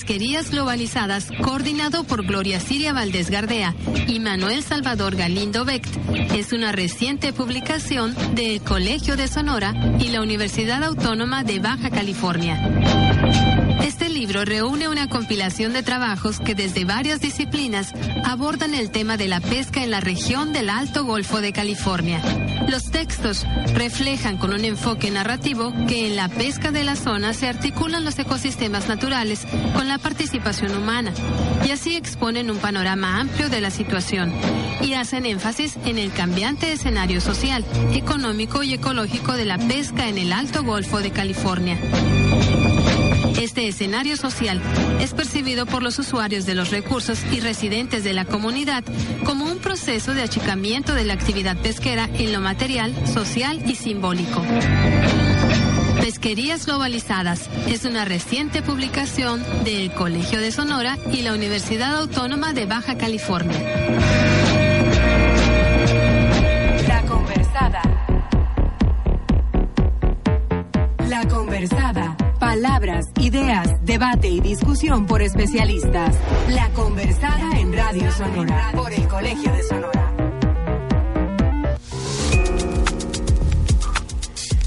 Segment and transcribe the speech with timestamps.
[0.00, 3.74] Pesquerías Globalizadas, coordinado por Gloria Siria Valdés Gardea
[4.08, 5.94] y Manuel Salvador Galindo Becht,
[6.34, 12.99] es una reciente publicación del Colegio de Sonora y la Universidad Autónoma de Baja California.
[14.20, 19.40] Libro reúne una compilación de trabajos que desde varias disciplinas abordan el tema de la
[19.40, 22.20] pesca en la región del Alto Golfo de California.
[22.68, 27.48] Los textos reflejan con un enfoque narrativo que en la pesca de la zona se
[27.48, 31.14] articulan los ecosistemas naturales con la participación humana
[31.66, 34.34] y así exponen un panorama amplio de la situación
[34.82, 37.64] y hacen énfasis en el cambiante escenario social,
[37.94, 41.78] económico y ecológico de la pesca en el Alto Golfo de California.
[43.40, 44.60] Este escenario social
[45.00, 48.84] es percibido por los usuarios de los recursos y residentes de la comunidad
[49.24, 54.42] como un proceso de achicamiento de la actividad pesquera en lo material, social y simbólico.
[56.02, 62.66] Pesquerías Globalizadas es una reciente publicación del Colegio de Sonora y la Universidad Autónoma de
[62.66, 63.58] Baja California.
[66.86, 67.82] La conversada.
[71.08, 76.16] La conversada Palabras, ideas, debate y discusión por especialistas.
[76.48, 80.09] La conversada en Radio Sonora por el Colegio de Sonora.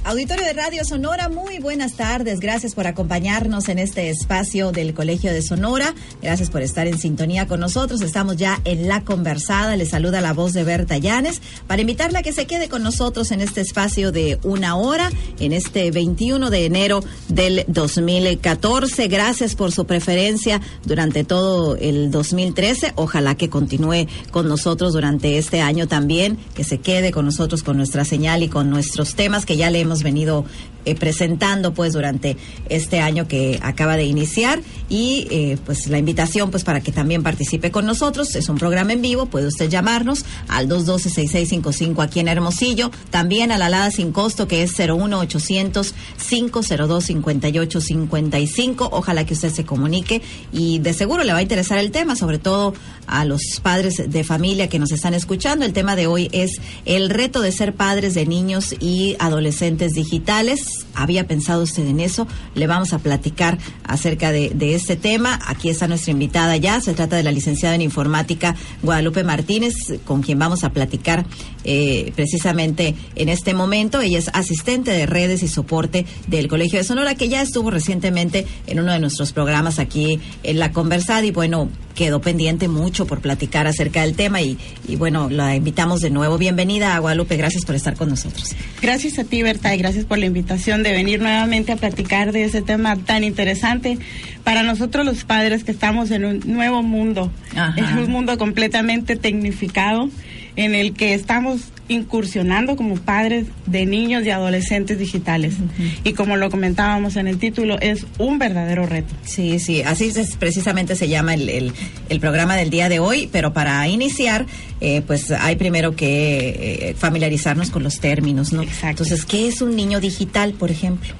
[0.05, 2.41] Auditorio de Radio Sonora, muy buenas tardes.
[2.41, 5.95] Gracias por acompañarnos en este espacio del Colegio de Sonora.
[6.21, 8.01] Gracias por estar en sintonía con nosotros.
[8.01, 9.77] Estamos ya en la conversada.
[9.77, 13.31] Le saluda la voz de Berta Llanes para invitarla a que se quede con nosotros
[13.31, 15.09] en este espacio de una hora,
[15.39, 19.07] en este 21 de enero del 2014.
[19.07, 22.91] Gracias por su preferencia durante todo el 2013.
[22.95, 27.77] Ojalá que continúe con nosotros durante este año también, que se quede con nosotros con
[27.77, 30.45] nuestra señal y con nuestros temas que ya le hemos venido
[30.85, 32.35] eh, presentando pues durante
[32.67, 34.61] este año que acaba de iniciar.
[34.89, 38.35] Y eh, pues la invitación pues para que también participe con nosotros.
[38.35, 39.27] Es un programa en vivo.
[39.27, 42.91] Puede usted llamarnos al 212-6655 aquí en Hermosillo.
[43.11, 45.93] También a la alada sin costo que es 01800
[46.29, 51.91] 502 5855 ojalá que usted se comunique y de seguro le va a interesar el
[51.91, 52.73] tema sobre todo
[53.07, 55.65] a los padres de familia que nos están escuchando.
[55.65, 60.85] El tema de hoy es el reto de ser padres de niños y adolescentes digitales
[60.95, 62.27] había pensado usted en eso.
[62.55, 65.39] Le vamos a platicar acerca de, este tema.
[65.45, 66.79] Aquí está nuestra invitada ya.
[66.79, 69.73] Se trata de la licenciada en informática Guadalupe Martínez,
[70.05, 71.25] con quien vamos a platicar
[71.63, 74.01] eh, precisamente en este momento.
[74.01, 78.47] Ella es asistente de redes y soporte del Colegio de Sonora, que ya estuvo recientemente
[78.67, 81.25] en uno de nuestros programas aquí en La Conversada.
[81.25, 86.01] Y bueno, quedó pendiente mucho por platicar acerca del tema y, y, bueno, la invitamos
[86.01, 86.37] de nuevo.
[86.37, 88.55] Bienvenida a Guadalupe, gracias por estar con nosotros.
[88.81, 92.45] Gracias a ti, Berta, y gracias por la invitación de venir nuevamente a platicar de
[92.45, 93.97] ese tema tan interesante
[94.43, 97.31] para nosotros los padres que estamos en un nuevo mundo,
[97.75, 100.09] en un mundo completamente tecnificado
[100.55, 105.55] en el que estamos incursionando como padres de niños y adolescentes digitales.
[106.03, 109.13] Y como lo comentábamos en el título, es un verdadero reto.
[109.25, 111.73] Sí, sí, así es, precisamente se llama el,
[112.09, 114.45] el, programa del día de hoy, pero para iniciar,
[114.79, 118.61] eh, pues hay primero que eh, familiarizarnos con los términos, ¿no?
[118.61, 119.03] Exacto.
[119.03, 121.13] Entonces, ¿qué es un niño digital, por ejemplo?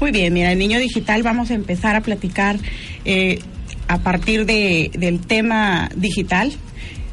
[0.00, 2.58] Muy bien, mira, el niño digital vamos a empezar a platicar
[3.04, 3.38] eh,
[3.86, 6.52] a partir de, del tema digital,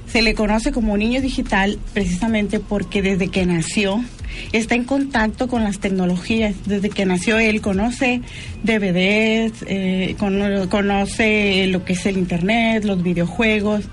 [0.07, 4.03] se le conoce como niño digital precisamente porque desde que nació
[4.51, 6.55] está en contacto con las tecnologías.
[6.65, 8.21] Desde que nació él conoce
[8.63, 13.85] DVDs, eh, conoce lo que es el Internet, los videojuegos.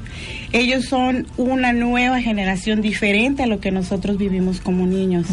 [0.53, 5.27] Ellos son una nueva generación diferente a lo que nosotros vivimos como niños.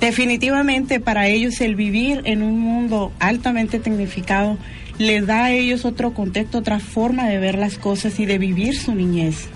[0.00, 4.58] Definitivamente para ellos el vivir en un mundo altamente tecnificado
[4.98, 8.76] les da a ellos otro contexto, otra forma de ver las cosas y de vivir
[8.76, 9.48] su niñez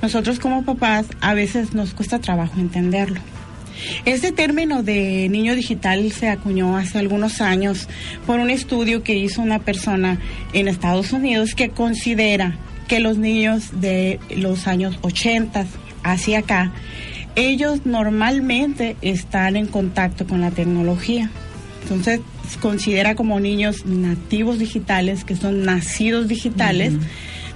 [0.00, 3.20] nosotros como papás a veces nos cuesta trabajo entenderlo.
[4.04, 7.88] Este término de niño digital se acuñó hace algunos años
[8.26, 10.18] por un estudio que hizo una persona
[10.52, 12.56] en Estados Unidos que considera
[12.88, 15.66] que los niños de los años 80
[16.02, 16.72] hacia acá,
[17.36, 21.30] ellos normalmente están en contacto con la tecnología.
[21.82, 22.20] Entonces,
[22.60, 26.92] considera como niños nativos digitales, que son nacidos digitales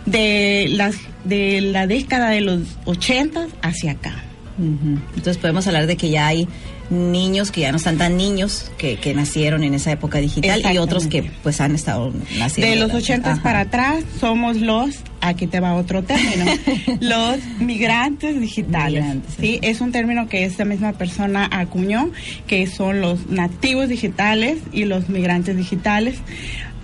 [0.06, 4.23] de, las, de la década de los 80 hacia acá.
[4.58, 6.49] Entonces podemos hablar de que ya hay
[6.91, 10.79] niños que ya no están tan niños, que, que nacieron en esa época digital y
[10.79, 12.75] otros que pues han estado naciendo.
[12.75, 16.44] De los 80 para atrás somos los, aquí te va otro término,
[17.00, 19.05] los migrantes digitales.
[19.38, 19.58] ¿sí?
[19.62, 22.11] Es un término que esta misma persona acuñó,
[22.47, 26.17] que son los nativos digitales y los migrantes digitales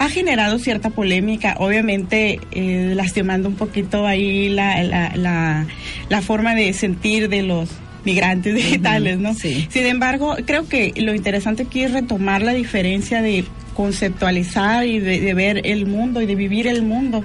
[0.02, 5.66] ha generado cierta polémica, obviamente eh, lastimando un poquito ahí la, la,
[6.08, 7.70] la, forma de sentir de los
[8.04, 9.32] migrantes digitales, ¿no?
[9.34, 9.68] Sí.
[9.70, 13.44] Sin embargo, creo que lo interesante aquí es retomar la diferencia de
[13.74, 17.24] conceptualizar y de, ver el mundo y de vivir el mundo.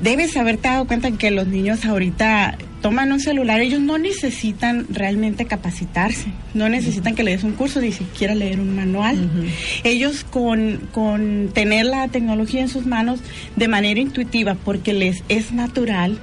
[0.00, 5.46] Debes haberte dado cuenta que los niños ahorita toman un celular, ellos no necesitan realmente
[5.46, 9.30] capacitarse, no necesitan que le des un curso, ni siquiera leer un manual.
[9.84, 13.20] Ellos con, con tener la tecnología en sus manos
[13.56, 16.18] de manera intuitiva, porque les es natural,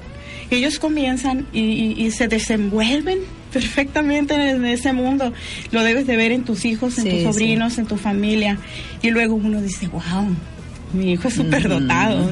[0.50, 3.20] ellos comienzan y, se desenvuelven
[3.52, 5.34] perfectamente en ese mundo.
[5.72, 8.58] Lo debes de ver en tus hijos, en tus sobrinos, en tu familia.
[9.02, 10.36] Y luego uno dice, wow,
[10.94, 12.30] mi hijo es súper dotado.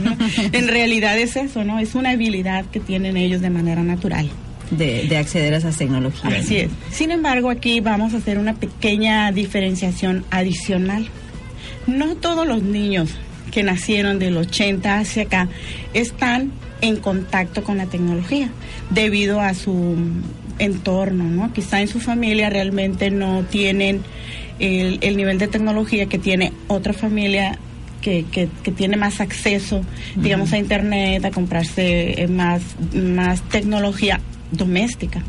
[0.52, 1.80] en realidad es eso, ¿no?
[1.80, 4.30] Es una habilidad que tienen ellos de manera natural.
[4.72, 6.46] De, acceder a esas tecnologías.
[6.46, 6.69] Así es.
[6.92, 11.08] Sin embargo, aquí vamos a hacer una pequeña diferenciación adicional.
[11.88, 13.10] No todos los niños
[13.52, 15.50] que nacieron del 80 hacia acá
[15.94, 18.50] están en contacto con la tecnología
[18.90, 19.98] debido a su
[20.57, 21.52] entorno, ¿no?
[21.52, 24.02] Quizá en su familia realmente no tienen
[24.60, 27.57] el, nivel de tecnología que tiene otra familia
[28.01, 29.81] que, que, tiene más acceso,
[30.15, 32.62] digamos, a internet, a comprarse eh, más,
[32.94, 34.19] más tecnología
[34.51, 35.24] doméstica.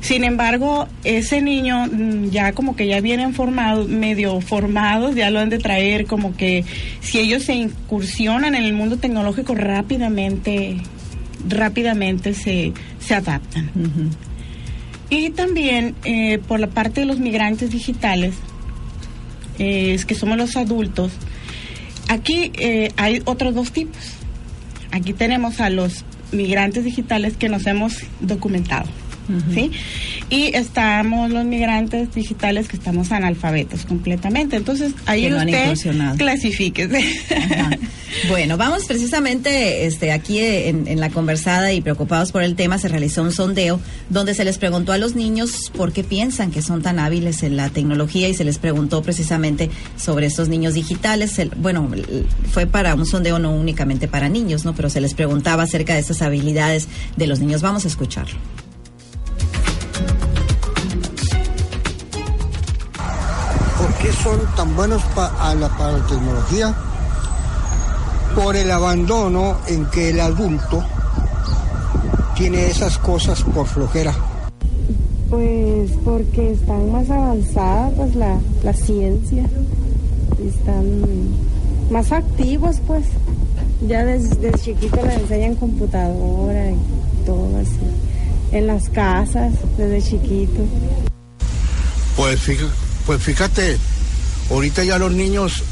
[0.00, 5.40] Sin embargo, ese niño mm, ya como que ya vienen formados, medio formados, ya lo
[5.40, 6.64] han de traer como que
[7.00, 10.76] si ellos se incursionan en el mundo tecnológico rápidamente,
[11.48, 13.70] rápidamente se, se adaptan.
[15.10, 18.34] Y también eh, por la parte de los migrantes digitales,
[19.58, 21.12] eh, es que somos los adultos,
[22.08, 23.96] aquí eh, hay otros dos tipos.
[24.90, 28.88] Aquí tenemos a los migrantes digitales que nos hemos documentado.
[29.52, 29.70] ¿Sí?
[30.30, 34.56] Y estamos los migrantes digitales que estamos analfabetos completamente.
[34.56, 36.88] Entonces, ahí usted clasifique.
[38.28, 43.22] Bueno, vamos precisamente este, aquí en, la conversada y preocupados por el tema, se realizó
[43.22, 46.98] un sondeo donde se les preguntó a los niños por qué piensan que son tan
[46.98, 51.40] hábiles en la tecnología y se les preguntó precisamente sobre estos niños digitales.
[51.56, 51.88] bueno,
[52.50, 54.74] fue para un sondeo no únicamente para niños, ¿no?
[54.74, 57.62] Pero se les preguntaba acerca de esas habilidades de los niños.
[57.62, 58.38] Vamos a escucharlo.
[64.00, 66.74] Qué son tan buenos para la, para la tecnología?
[68.34, 70.84] Por el abandono en que el adulto
[72.36, 74.14] tiene esas cosas por flojera.
[75.28, 79.44] Pues porque están más avanzadas pues la, la ciencia,
[80.44, 81.02] están
[81.90, 83.04] más activos pues.
[83.86, 86.76] Ya desde, desde chiquito les enseñan computadora y
[87.24, 87.78] todo así.
[88.50, 90.62] En las casas, desde chiquito.
[92.16, 93.78] Pues fíjate, pues fíjate,
[94.50, 95.62] ahorita ya los niños,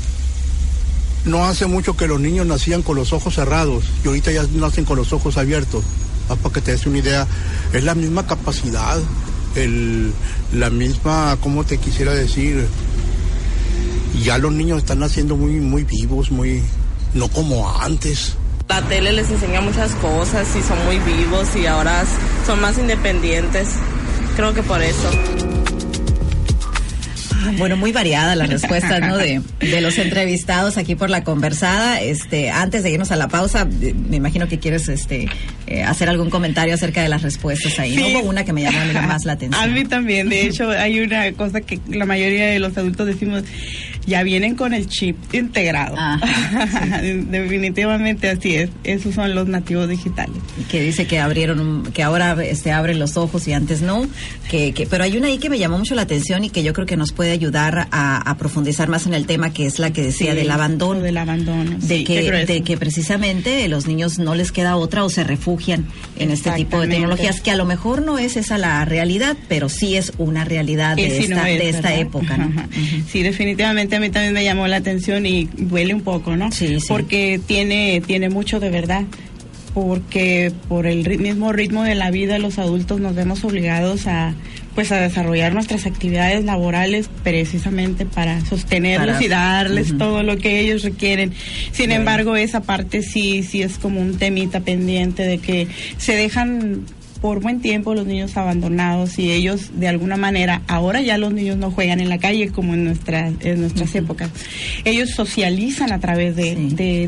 [1.26, 4.86] no hace mucho que los niños nacían con los ojos cerrados y ahorita ya nacen
[4.86, 5.84] con los ojos abiertos.
[6.28, 7.26] para que te des una idea,
[7.74, 8.96] es la misma capacidad,
[9.54, 10.14] el,
[10.54, 12.66] la misma, ¿cómo te quisiera decir?
[14.24, 16.62] Ya los niños están naciendo muy, muy vivos, muy,
[17.12, 18.32] no como antes.
[18.70, 22.02] La tele les enseña muchas cosas y son muy vivos y ahora
[22.46, 23.68] son más independientes.
[24.36, 25.10] Creo que por eso.
[27.58, 29.16] Bueno, muy variada la respuesta, ¿no?
[29.16, 32.00] De, de, los entrevistados aquí por la conversada.
[32.00, 35.28] Este, antes de irnos a la pausa, me imagino que quieres este
[35.66, 37.96] eh, hacer algún comentario acerca de las respuestas ahí.
[37.96, 38.06] ¿no?
[38.08, 39.62] Hubo una que me llamó más la atención.
[39.62, 40.28] A mí también.
[40.28, 43.42] De hecho, hay una cosa que la mayoría de los adultos decimos,
[44.06, 45.96] ya vienen con el chip integrado.
[47.02, 48.70] Definitivamente así es.
[48.84, 50.36] Esos son los nativos digitales.
[50.70, 54.06] Que dice que abrieron, que ahora este, abren los ojos y antes no.
[54.48, 56.72] Que, que, pero hay una ahí que me llamó mucho la atención y que yo
[56.72, 60.02] creo que nos puede ayudar a, profundizar más en el tema, que es la que
[60.02, 61.00] decía del abandono.
[61.00, 61.78] Del abandono.
[61.78, 65.86] De, que, de que precisamente los niños no les queda otra o se refugian
[66.18, 69.68] en este tipo de tecnologías, que a lo mejor no es esa la realidad, pero
[69.68, 72.36] sí es una realidad de, esta, de esta época.
[73.10, 76.52] Sí, definitivamente a mí también me llamó la atención y huele un poco, ¿no?
[76.52, 79.04] Sí, Porque tiene, tiene mucho de verdad
[79.76, 84.34] porque por el mismo ritmo de la vida los adultos nos vemos obligados a
[84.74, 90.82] pues a desarrollar nuestras actividades laborales precisamente para sostenerlos y darles todo lo que ellos
[90.82, 91.32] requieren.
[91.72, 96.86] Sin embargo, esa parte sí sí es como un temita pendiente de que se dejan
[97.20, 101.56] por buen tiempo los niños abandonados y ellos de alguna manera, ahora ya los niños
[101.56, 104.30] no juegan en la calle como en nuestras, en nuestras épocas.
[104.84, 106.54] Ellos socializan a través de,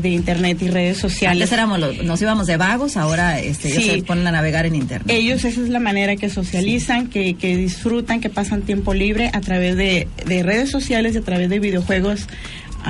[0.01, 1.43] de, internet y redes sociales.
[1.43, 5.09] Antes éramos nos íbamos de vagos, ahora este, ellos se ponen a navegar en internet.
[5.09, 9.41] Ellos esa es la manera que socializan, que, que disfrutan, que pasan tiempo libre a
[9.41, 12.27] través de, de redes sociales y a través de videojuegos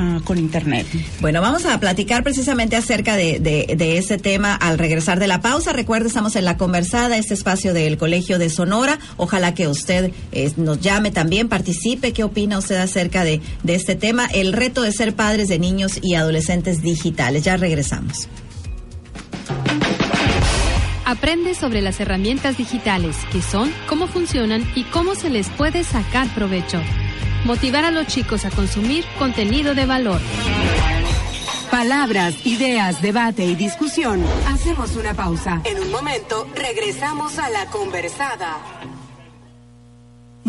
[0.02, 0.88] Ah, con Internet.
[1.20, 5.74] Bueno, vamos a platicar precisamente acerca de, de, ese tema al regresar de la pausa.
[5.74, 8.98] Recuerde, estamos en la conversada, este espacio del Colegio de Sonora.
[9.18, 12.14] Ojalá que usted eh, nos llame también, participe.
[12.14, 14.28] ¿Qué opina usted acerca de, de este tema?
[14.34, 17.44] El reto de ser padres de niños y adolescentes digitales.
[17.44, 18.30] Ya regresamos.
[21.04, 26.34] Aprende sobre las herramientas digitales, qué son, cómo funcionan y cómo se les puede sacar
[26.36, 26.82] provecho
[27.46, 30.22] motivar a los chicos a consumir contenido de valor.
[31.72, 34.24] Palabras, ideas, debate y discusión.
[34.48, 35.62] Hacemos una pausa.
[35.66, 38.58] En un momento regresamos a la conversada.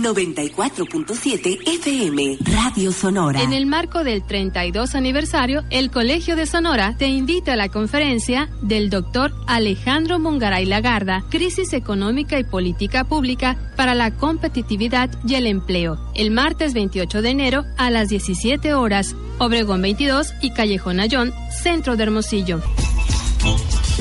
[0.03, 3.43] 94.7 FM, Radio Sonora.
[3.43, 8.49] En el marco del 32 aniversario, el Colegio de Sonora te invita a la conferencia
[8.63, 15.47] del doctor Alejandro Mungaray Lagarda, Crisis Económica y Política Pública para la Competitividad y el
[15.47, 21.33] Empleo, el martes 28 de enero a las 17 horas, Obregón 22 y Callejón Ayón,
[21.63, 22.61] Centro de Hermosillo.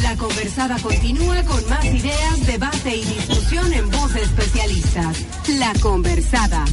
[0.02, 5.26] La conversada continúa con más ideas, debate y discusión en voz de especialistas.
[5.58, 6.66] La conversada.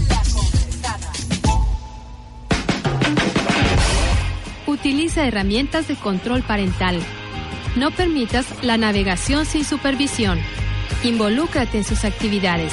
[4.67, 7.01] Utiliza herramientas de control parental.
[7.77, 10.39] No permitas la navegación sin supervisión.
[11.03, 12.73] Involúcrate en sus actividades.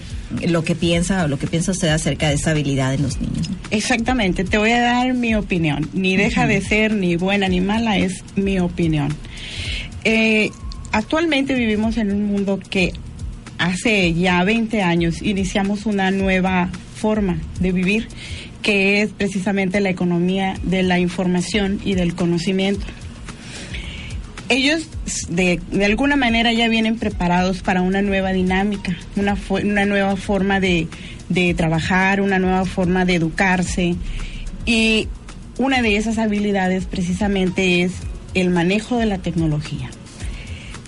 [0.48, 3.50] lo que piensa o lo que piensa usted acerca de esta habilidad en los niños?
[3.70, 5.90] Exactamente, te voy a dar mi opinión.
[5.94, 9.10] Ni deja de ser ni buena ni mala, es mi opinión.
[10.04, 10.52] Eh,
[10.92, 12.94] actualmente vivimos en un mundo que
[13.58, 18.08] hace ya 20 años iniciamos una nueva forma de vivir,
[18.62, 22.86] que es precisamente la economía de la información y del conocimiento.
[24.52, 24.84] Ellos
[25.30, 30.90] de, alguna manera ya vienen preparados para una nueva dinámica, una, una nueva forma de,
[31.30, 33.96] de trabajar, una nueva forma de educarse.
[34.66, 35.08] Y
[35.58, 37.94] una de esas habilidades precisamente es
[38.34, 39.90] el manejo de la tecnología.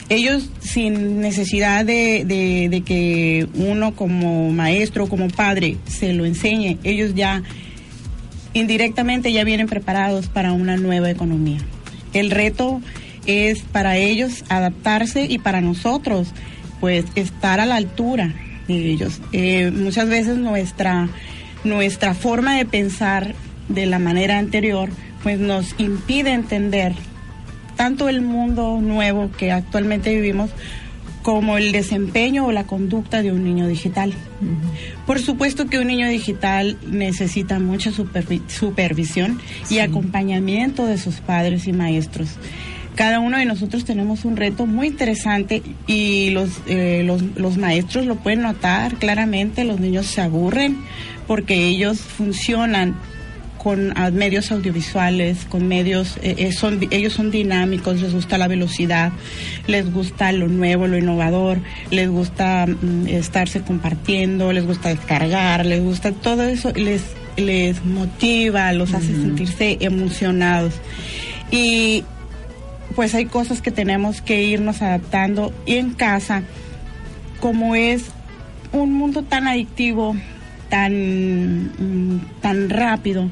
[0.10, 7.44] Ellos sin necesidad de, que uno como maestro, como padre, se lo enseñe, ellos ya
[8.52, 11.60] indirectamente ya vienen preparados para una nueva economía.
[12.12, 12.82] El reto
[13.26, 16.30] es para ellos adaptarse y para nosotros
[16.80, 18.34] pues estar a la altura
[18.68, 19.22] de ellos.
[19.32, 21.10] Eh, muchas veces nuestra,
[21.64, 23.36] nuestra forma de pensar
[23.70, 24.90] de la manera anterior,
[25.24, 26.94] pues nos impide entender
[27.76, 30.52] tanto el mundo nuevo que actualmente vivimos
[31.22, 34.14] como el desempeño o la conducta de un niño digital.
[35.08, 39.40] Por supuesto que un niño digital necesita mucha supervisión
[39.70, 42.38] y acompañamiento de sus padres y maestros.
[42.96, 48.06] Cada uno de nosotros tenemos un reto muy interesante y los, eh, los, los maestros
[48.06, 50.78] lo pueden notar claramente, los niños se aburren
[51.28, 52.96] porque ellos funcionan
[53.64, 58.50] con ah, medios audiovisuales, con medios, eh, eh, son, ellos son dinámicos, les gusta la
[58.50, 59.14] velocidad,
[59.68, 61.60] les gusta lo nuevo, lo innovador,
[61.90, 67.04] les gusta mm, estarse compartiendo, les gusta descargar, les gusta todo eso, les,
[67.38, 70.74] les motiva, los hace sentirse emocionados.
[71.50, 72.04] Y
[72.96, 76.44] pues hay cosas que tenemos que irnos adaptando y en casa,
[77.40, 78.06] como es
[78.72, 80.16] un mundo tan adictivo,
[80.70, 83.30] tan, tan rápido,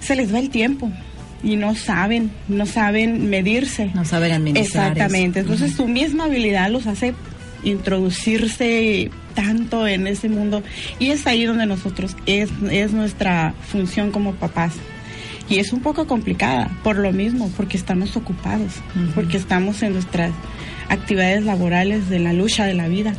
[0.00, 0.90] se les va el tiempo
[1.42, 3.90] y no saben, no saben medirse.
[3.94, 4.92] No saben administrar.
[4.92, 5.40] Exactamente.
[5.40, 5.52] eso.
[5.52, 7.14] Entonces su misma habilidad los hace
[7.62, 10.62] introducirse tanto en ese mundo
[10.98, 14.72] y es ahí donde nosotros es, es nuestra función como papás.
[15.50, 18.74] Y es un poco complicada por lo mismo, porque estamos ocupados,
[19.14, 20.32] porque estamos en nuestras
[20.88, 23.14] actividades laborales de la lucha de la vida.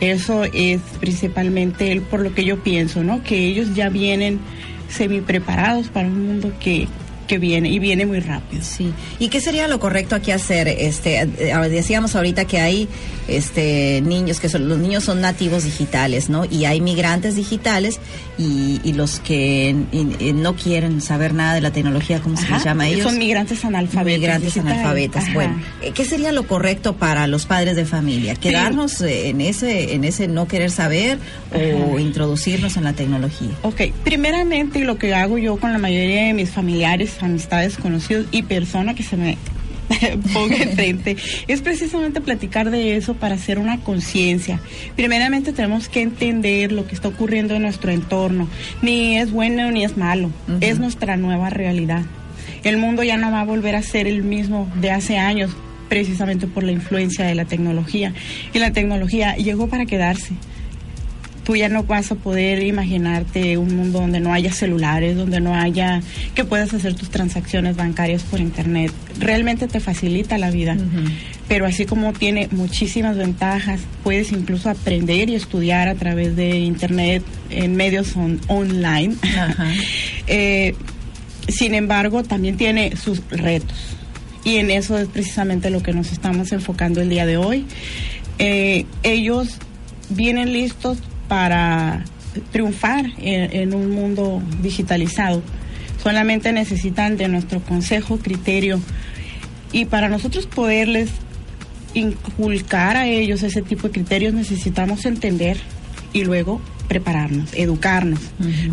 [0.00, 3.22] Eso es principalmente por lo que yo pienso, ¿no?
[3.22, 4.40] Que ellos ya vienen
[4.88, 6.88] semi preparados para un mundo que,
[7.26, 8.62] que viene y viene muy rápido.
[8.62, 8.92] Sí.
[9.18, 10.68] ¿Y qué sería lo correcto aquí hacer?
[10.68, 11.26] Este,
[11.70, 12.88] decíamos ahorita que hay
[13.28, 16.44] este niños que son los niños son nativos digitales, ¿no?
[16.44, 17.98] Y hay migrantes digitales
[18.38, 22.48] y, y los que y- y no quieren saber nada de la tecnología, ¿cómo se
[22.48, 23.02] les llama a ellos?
[23.02, 24.18] Son migrantes analfabetas.
[24.20, 24.72] Migrantes digitales.
[24.78, 25.24] analfabetas.
[25.24, 25.34] Ajá.
[25.34, 28.34] Bueno, eh, ¿qué sería lo correcto para los padres de familia?
[28.36, 31.18] ¿Quedarnos eh, en ese en ese no querer saber
[31.52, 33.50] o introducirnos en la tecnología?
[33.62, 38.42] Ok, primeramente lo que hago yo con la mayoría de mis familiares, amistades, conocidos y
[38.42, 39.38] personas que se me
[40.32, 44.60] ponga enfrente es precisamente platicar de eso para hacer una conciencia.
[44.96, 48.48] Primeramente tenemos que entender lo que está ocurriendo en nuestro entorno.
[48.82, 50.30] Ni es bueno ni es malo,
[50.60, 52.02] es nuestra nueva realidad.
[52.64, 55.50] El mundo ya no va a volver a ser el mismo de hace años
[55.88, 58.12] precisamente por la influencia de la tecnología.
[58.52, 60.34] Y la tecnología llegó para quedarse
[61.46, 65.54] tú ya no vas a poder imaginarte un mundo donde no haya celulares, donde no
[65.54, 66.02] haya
[66.34, 68.90] que puedas hacer tus transacciones bancarias por internet.
[69.20, 70.76] Realmente te facilita la vida.
[71.46, 77.22] Pero así como tiene muchísimas ventajas, puedes incluso aprender y estudiar a través de internet
[77.50, 79.14] en medios on- online.
[80.26, 80.74] Eh,
[81.46, 83.76] sin embargo, también tiene sus retos.
[84.42, 87.64] Y en eso es precisamente lo que nos estamos enfocando el día de hoy.
[88.40, 89.58] Eh, ellos
[90.08, 90.98] vienen listos
[91.28, 92.04] para
[92.52, 95.42] triunfar en, en un mundo digitalizado.
[96.02, 98.80] Solamente necesitan de nuestro consejo, criterio.
[99.72, 101.10] Y para nosotros poderles
[101.94, 105.56] inculcar a ellos ese tipo de criterios necesitamos entender
[106.12, 108.20] y luego prepararnos, educarnos.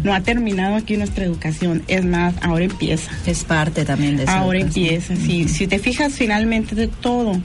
[0.03, 3.11] No ha terminado aquí nuestra educación, es más, ahora empieza.
[3.25, 4.31] Es parte también de eso.
[4.31, 5.15] Ahora empieza.
[5.15, 7.41] Si, si te fijas, finalmente de todo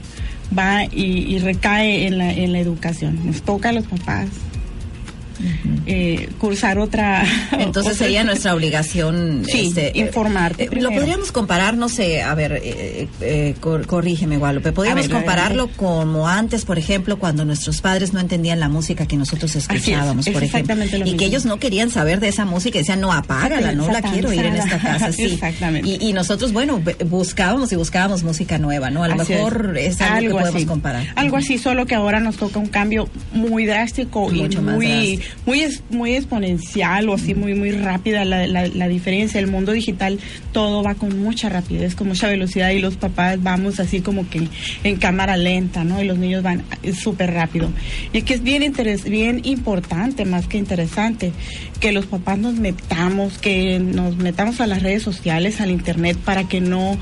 [0.57, 3.19] va y, y recae en la, en la educación.
[3.25, 4.27] Nos toca a los papás
[5.85, 7.23] eh, cursar otra.
[7.51, 12.21] Entonces otra- sería nuestra obligación Sí, este, eh, informarte eh, lo podríamos comparar, no sé,
[12.21, 14.71] a ver, eh, eh, cor- corrígeme, Guadalupe.
[14.71, 19.17] Podríamos ver, compararlo como antes, por ejemplo, cuando nuestros padres no entendían la música que
[19.17, 20.59] nosotros es, escuchábamos, es por ejemplo.
[20.73, 21.27] exactamente lo Y que mismo.
[21.27, 24.45] ellos no querían saber de esa música y decían, no, apágala, no la quiero oír
[24.45, 25.11] en esta casa.
[25.11, 25.23] Sí.
[25.33, 25.89] Exactamente.
[25.89, 29.03] Y, y nosotros, bueno, buscábamos y buscábamos música nueva, ¿no?
[29.03, 30.65] A lo Así mejor es, algo, que podemos así.
[30.65, 31.07] comparar.
[31.15, 34.87] Algo así, solo que ahora nos toca un cambio muy drástico Mucho y más muy,
[34.87, 35.28] drástico.
[35.45, 39.39] Muy, es- muy exponencial o así muy, muy rápida la, la, la diferencia.
[39.39, 40.19] El mundo digital
[40.51, 44.47] todo va con mucha rapidez, con mucha velocidad y los papás vamos así como que
[44.83, 46.01] en cámara lenta, ¿no?
[46.01, 46.63] Y los niños van
[46.99, 47.69] súper rápido.
[48.13, 51.31] Y que es bien, interes bien importante, más que interesante,
[51.79, 56.47] que los papás nos metamos, que nos metamos a las redes sociales, al internet, para
[56.47, 56.97] que no,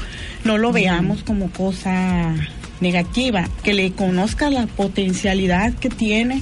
[0.46, 2.34] no lo veamos como cosa
[2.82, 6.42] negativa, que le conozcas la potencialidad que tiene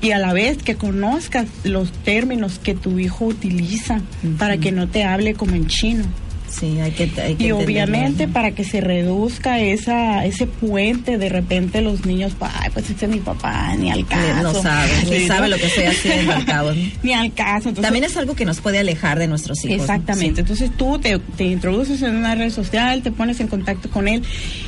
[0.00, 4.00] y a la vez que conozcas los términos que tu hijo utiliza
[4.38, 6.04] para que no te hable como en chino.
[6.50, 11.28] Sí, hay que, hay que Y obviamente para que se reduzca esa ese puente, de
[11.28, 14.42] repente los niños, ay, pues este es mi papá, ni al caso.
[14.42, 17.68] No sabe, ni sabe lo que estoy haciendo al ni al caso.
[17.68, 19.80] Entonces, También es algo que nos puede alejar de nuestros hijos.
[19.80, 20.40] Exactamente.
[20.40, 24.22] Entonces tú te, te introduces en una red social, te pones en contacto con él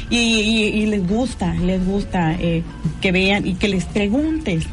[0.08, 2.62] y, y- y les gusta, les gusta eh,
[3.00, 4.64] que vean y que les preguntes.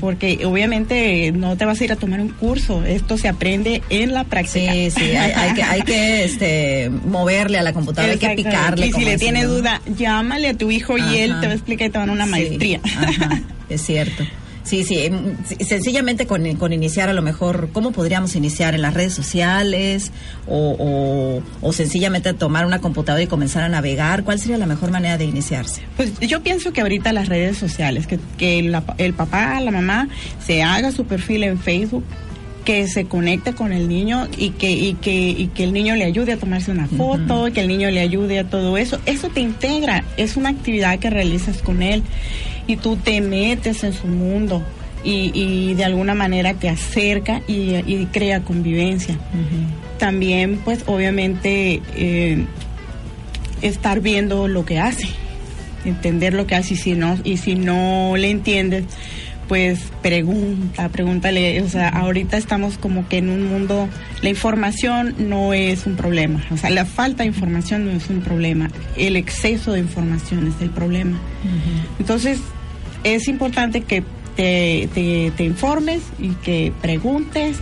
[0.00, 4.12] Porque obviamente no te vas a ir a tomar un curso, esto se aprende en
[4.14, 4.72] la práctica.
[4.72, 8.86] Sí, sí, hay, hay que, hay que este, moverle a la computadora, hay que picarle.
[8.86, 11.88] Y si le tiene duda, llámale a tu hijo y él te va a explicar
[11.88, 12.80] y te va a dar una Sí, maestría.
[12.84, 14.24] ajá, es cierto.
[14.62, 18.74] Sí, sí, em, sí, sencillamente con, con iniciar a lo mejor, ¿cómo podríamos iniciar?
[18.74, 20.12] ¿En las redes sociales?
[20.46, 24.22] O, o, o sencillamente tomar una computadora y comenzar a navegar?
[24.22, 25.82] ¿Cuál sería la mejor manera de iniciarse?
[25.96, 30.08] Pues yo pienso que ahorita las redes sociales, que, que la- el papá, la mamá,
[30.44, 32.04] se haga su perfil en Facebook,
[32.64, 36.04] que se conecte con el niño y que, y que, y que el niño le
[36.04, 39.00] ayude a tomarse una foto, que el niño le ayude a todo eso.
[39.06, 42.02] Eso te integra, es una actividad que realizas con él
[42.70, 44.62] y tú te metes en su mundo.
[45.02, 49.16] Y, y de alguna manera te acerca y, y crea convivencia.
[49.98, 52.44] También, pues, obviamente, eh,
[53.62, 55.08] estar viendo lo que hace,
[55.84, 58.84] entender lo que hace y si no, y si no le entiendes,
[59.48, 63.88] pues pregunta, pregúntale, o sea, ahorita estamos como que en un mundo,
[64.22, 68.20] la información no es un problema, o sea, la falta de información no es un
[68.20, 71.18] problema, el exceso de información es el problema.
[71.98, 72.38] Entonces,
[73.04, 74.02] es importante que
[74.36, 74.88] te,
[75.36, 77.58] te, informes y que preguntes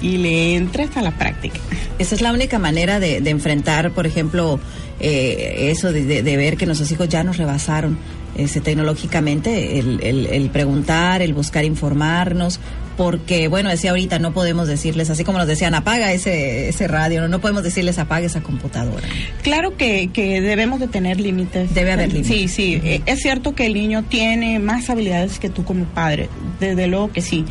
[0.00, 1.58] y le entres a la práctica.
[1.98, 4.60] Esa es la única manera de, enfrentar, por ejemplo,
[5.00, 7.98] eh, eso de, ver que nuestros hijos ya nos rebasaron
[8.36, 12.60] ese, tecnológicamente, el, el, el, preguntar, el buscar informarnos,
[12.96, 17.20] porque, bueno, decía ahorita, no podemos decirles, así como nos decían, apaga ese, ese radio,
[17.20, 19.06] no, no podemos decirles, apaga esa computadora.
[19.42, 21.74] Claro que, que debemos de tener límites.
[21.74, 22.34] Debe haber límites.
[22.34, 23.02] Sí, sí, uh -huh.
[23.06, 27.20] es cierto que el niño tiene más habilidades que tú como padre, desde luego que
[27.20, 27.44] sí,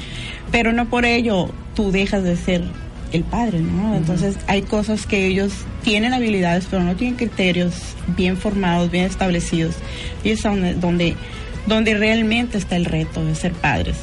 [0.51, 2.63] pero no por ello tú dejas de ser
[3.11, 3.89] el padre, ¿no?
[3.89, 3.97] Uh -huh.
[3.97, 7.73] Entonces hay cosas que ellos tienen habilidades, pero no tienen criterios
[8.15, 9.75] bien formados, bien establecidos.
[10.23, 11.15] Y es donde, donde,
[11.67, 13.97] donde realmente está el reto de ser padres.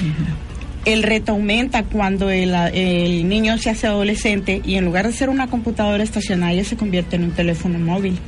[0.00, 0.50] Uh -huh.
[0.86, 5.28] El reto aumenta cuando el, el, niño se hace adolescente y en lugar de ser
[5.28, 8.18] una computadora estacionaria se convierte en un teléfono móvil.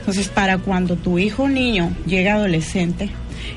[0.00, 3.10] Entonces, para cuando tu hijo o niño llega adolescente,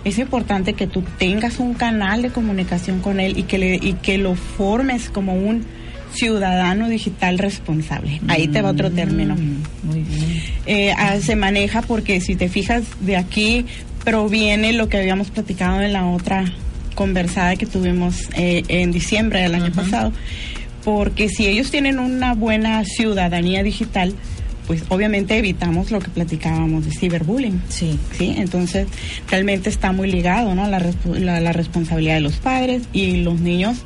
[0.04, 3.94] es importante que tú tengas un canal de comunicación con él y que, le, y
[3.94, 5.66] que lo formes como un
[6.14, 8.22] ciudadano digital responsable.
[8.28, 9.36] Ahí te va otro término.
[9.36, 10.42] Mm, muy bien.
[10.66, 13.66] Eh, se maneja porque si te fijas de aquí
[14.04, 16.46] proviene lo que habíamos platicado en la otra
[16.96, 19.76] conversada que tuvimos eh, en diciembre del año uh -huh.
[19.76, 20.14] pasado.
[20.84, 24.14] Porque si ellos tienen una buena ciudadanía digital,
[24.68, 27.62] pues obviamente evitamos lo que platicábamos de ciberbullying.
[27.70, 28.00] Sí.
[28.18, 28.88] Sí, entonces
[29.30, 30.68] realmente está muy ligado, ¿no?
[30.68, 30.80] La,
[31.14, 33.78] la, la responsabilidad de los padres y los niños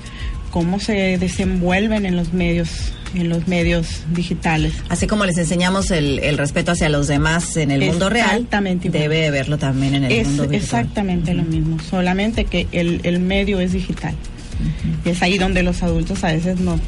[0.52, 2.70] cómo se desenvuelven en los medios
[3.16, 4.74] en los medios digitales.
[4.90, 8.48] Así como les enseñamos el, el respeto hacia los demás en el mundo real,
[8.84, 10.82] debe verlo también en el es mundo virtual.
[10.82, 11.38] Exactamente uh -huh.
[11.38, 14.14] lo mismo, solamente que el, el medio es digital.
[14.14, 15.08] Uh -huh.
[15.08, 16.80] Y es ahí donde los adultos a veces no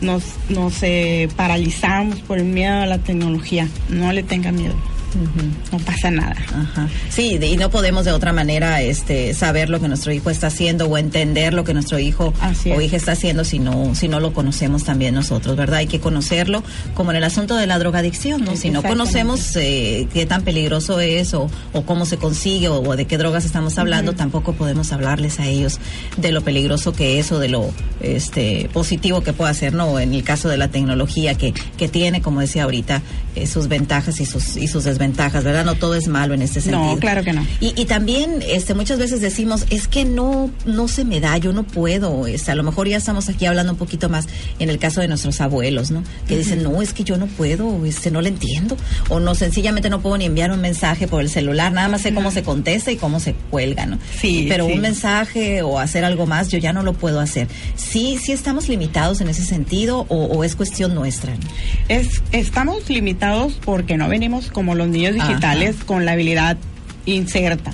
[0.00, 3.68] nos, nos eh, paralizamos por el miedo a la tecnología.
[3.88, 4.74] No le tengan miedo.
[5.16, 5.72] Uh -huh.
[5.72, 6.36] No pasa nada.
[6.54, 6.88] Ajá.
[7.08, 10.86] Sí, y no podemos de otra manera este, saber lo que nuestro hijo está haciendo
[10.86, 12.34] o entender lo que nuestro hijo
[12.74, 15.78] o hija está haciendo si no, si no lo conocemos también nosotros, ¿verdad?
[15.78, 16.62] Hay que conocerlo,
[16.94, 18.56] como en el asunto de la drogadicción, ¿no?
[18.56, 22.96] Si no conocemos eh, qué tan peligroso es o, o cómo se consigue o, o,
[22.96, 24.18] de qué drogas estamos hablando, uh -huh.
[24.18, 25.80] tampoco podemos hablarles a ellos
[26.16, 29.98] de lo peligroso que es o de lo este, positivo que puede hacer, ¿no?
[29.98, 33.02] En el caso de la tecnología que, que tiene, como decía ahorita,
[33.34, 35.64] eh, sus ventajas y sus, y sus desventajas ventajas, ¿verdad?
[35.64, 36.94] No todo es malo en este sentido.
[36.94, 37.46] No, claro que no.
[37.60, 41.52] Y, y, también este, muchas veces decimos, es que no, no se me da, yo
[41.52, 42.26] no puedo.
[42.26, 44.26] Este, a lo mejor ya estamos aquí hablando un poquito más
[44.58, 46.02] en el caso de nuestros abuelos, ¿no?
[46.26, 46.38] Que uh -huh.
[46.40, 48.76] dicen, no, es que yo no puedo, este, no le entiendo.
[49.08, 52.12] O no, sencillamente no puedo ni enviar un mensaje por el celular, nada más sé
[52.12, 52.34] cómo uh -huh.
[52.34, 53.98] se contesta y cómo se cuelga, ¿no?
[54.20, 54.46] Sí.
[54.48, 54.72] Pero sí.
[54.72, 57.48] un mensaje o hacer algo más, yo ya no lo puedo hacer.
[57.76, 61.32] Sí, sí estamos limitados en ese sentido o, o es cuestión nuestra.
[61.34, 61.40] ¿no?
[61.88, 65.86] Es, estamos limitados porque no venimos como los niños digitales Ajá.
[65.86, 66.56] con la habilidad
[67.04, 67.72] inserta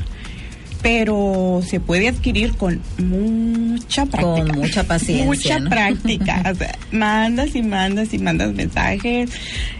[0.82, 4.46] pero se puede adquirir con mucha práctica.
[4.48, 5.24] Con mucha paciencia.
[5.24, 5.70] mucha ¿no?
[5.70, 6.42] práctica.
[6.52, 9.30] o sea, mandas y mandas y mandas mensajes,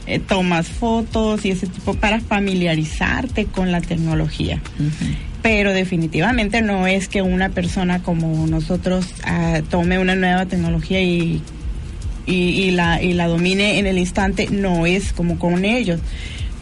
[0.07, 4.63] eh, tomas fotos y ese tipo para familiarizarte con la tecnología.
[4.79, 5.17] Uh -huh.
[5.43, 11.43] Pero definitivamente no es que una persona como nosotros uh, tome una nueva tecnología y,
[12.27, 15.99] y, y, la, y la domine en el instante, no es como con ellos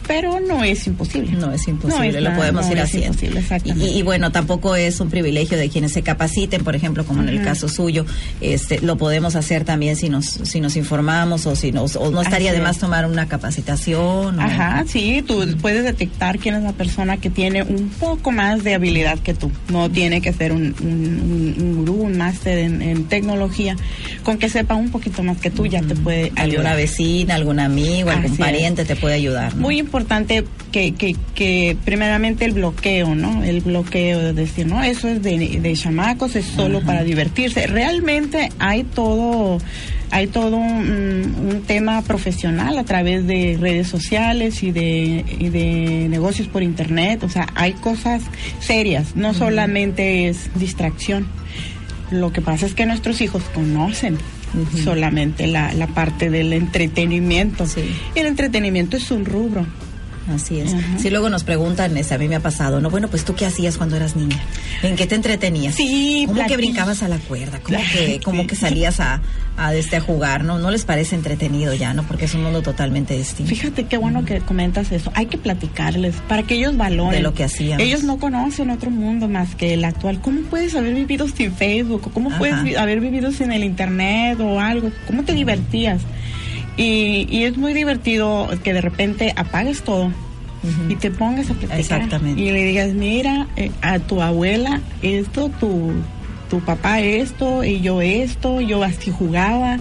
[0.07, 1.31] pero no es imposible.
[1.31, 3.17] No es imposible, no es, lo podemos no ir haciendo.
[3.63, 7.25] Y, y, bueno, tampoco es un privilegio de quienes se capaciten, por ejemplo, como uh
[7.25, 7.29] -huh.
[7.29, 8.05] en el caso suyo,
[8.41, 12.21] este, lo podemos hacer también si nos, si nos informamos o si nos, o no
[12.21, 14.39] estaría de más tomar una capacitación.
[14.39, 14.41] O...
[14.41, 18.73] Ajá, sí, tú puedes detectar quién es la persona que tiene un poco más de
[18.73, 19.51] habilidad que tú.
[19.69, 23.75] No tiene que ser un, un, un gurú, un máster en, en, tecnología,
[24.23, 25.71] con que sepa un poquito más que tú uh -huh.
[25.71, 26.39] ya te puede ayudar.
[26.39, 28.87] Alguna vecina, algún amigo, algún Así pariente es.
[28.87, 29.55] te puede ayudar.
[29.55, 29.61] ¿no?
[29.61, 33.43] Muy importante que, que, que, primeramente el bloqueo, ¿no?
[33.43, 36.87] El bloqueo de decir, no, eso es de, de chamacos, es solo Ajá.
[36.87, 37.67] para divertirse.
[37.67, 39.57] Realmente hay todo,
[40.09, 46.07] hay todo un, un, tema profesional a través de redes sociales y de, y de
[46.09, 47.21] negocios por internet.
[47.25, 48.23] O sea, hay cosas
[48.61, 51.27] serias, no solamente es distracción
[52.11, 54.17] Lo que pasa es que nuestros hijos conocen
[54.83, 57.65] solamente la, la parte del entretenimiento.
[57.65, 57.83] Sí.
[58.15, 59.65] El entretenimiento es un rubro.
[60.29, 60.75] Así es.
[60.99, 62.89] Si luego nos preguntan, este, a mí me ha pasado, ¿no?
[62.89, 64.39] Bueno, pues tú qué hacías cuando eras niña?
[64.83, 65.75] ¿En qué te entretenías?
[65.75, 67.59] Sí, ¿Cómo que brincabas a la cuerda?
[67.61, 69.21] ¿Cómo que, cómo que salías a,
[69.57, 70.43] a, este, a jugar?
[70.43, 70.59] ¿No?
[70.59, 72.03] ¿No les parece entretenido ya, no?
[72.03, 73.49] Porque es un mundo totalmente distinto.
[73.49, 75.11] Fíjate qué bueno que comentas eso.
[75.15, 77.13] Hay que platicarles para que ellos valoren.
[77.13, 77.83] De lo que hacíamos.
[77.83, 80.21] Ellos no conocen otro mundo más que el actual.
[80.21, 82.03] ¿Cómo puedes haber vivido sin Facebook?
[82.05, 82.37] ¿O ¿Cómo Ajá.
[82.37, 84.91] puedes haber vivido sin el Internet o algo?
[85.07, 86.01] ¿Cómo te divertías?
[86.77, 90.11] Y, y es muy divertido que de repente apagues todo
[90.89, 91.79] y te pongas a platicar.
[91.79, 92.41] Exactamente.
[92.41, 95.91] Y le digas, mira, eh, a tu abuela esto, tu,
[96.49, 99.79] tu papá esto, y yo esto, yo así jugaba,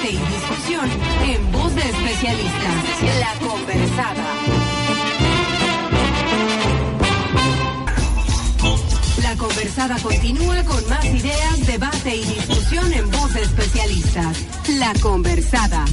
[0.01, 0.89] Debate y discusión
[1.27, 2.75] en voz de especialistas.
[3.19, 4.23] La conversada.
[9.21, 14.37] La conversada continúa con más ideas, debate y discusión en voz de especialistas.
[14.79, 15.85] La conversada.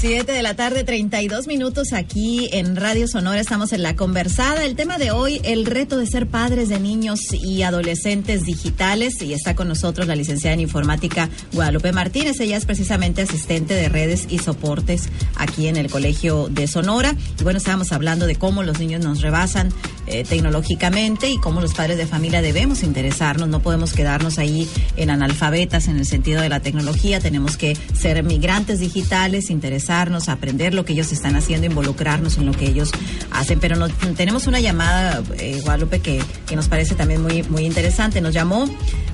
[0.00, 3.38] Siete de la tarde, 32 minutos aquí en Radio Sonora.
[3.38, 4.64] Estamos en la conversada.
[4.64, 9.20] El tema de hoy, el reto de ser padres de niños y adolescentes digitales.
[9.20, 12.40] Y está con nosotros la licenciada en informática Guadalupe Martínez.
[12.40, 17.14] Ella es precisamente asistente de redes y soportes aquí en el Colegio de Sonora.
[17.38, 19.68] Y bueno, estábamos hablando de cómo los niños nos rebasan
[20.06, 23.50] eh, tecnológicamente y cómo los padres de familia debemos interesarnos.
[23.50, 27.20] No podemos quedarnos ahí en analfabetas en el sentido de la tecnología.
[27.20, 29.50] Tenemos que ser migrantes digitales,
[29.90, 32.90] interesarnos, aprender lo que ellos están haciendo, involucrarnos en lo que ellos
[33.32, 33.58] hacen.
[33.58, 38.20] Pero nos- tenemos una llamada, eh, Guadalupe, que, que nos parece también muy, muy interesante.
[38.20, 38.66] Nos llamó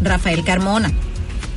[0.03, 0.93] Rafael Carmona.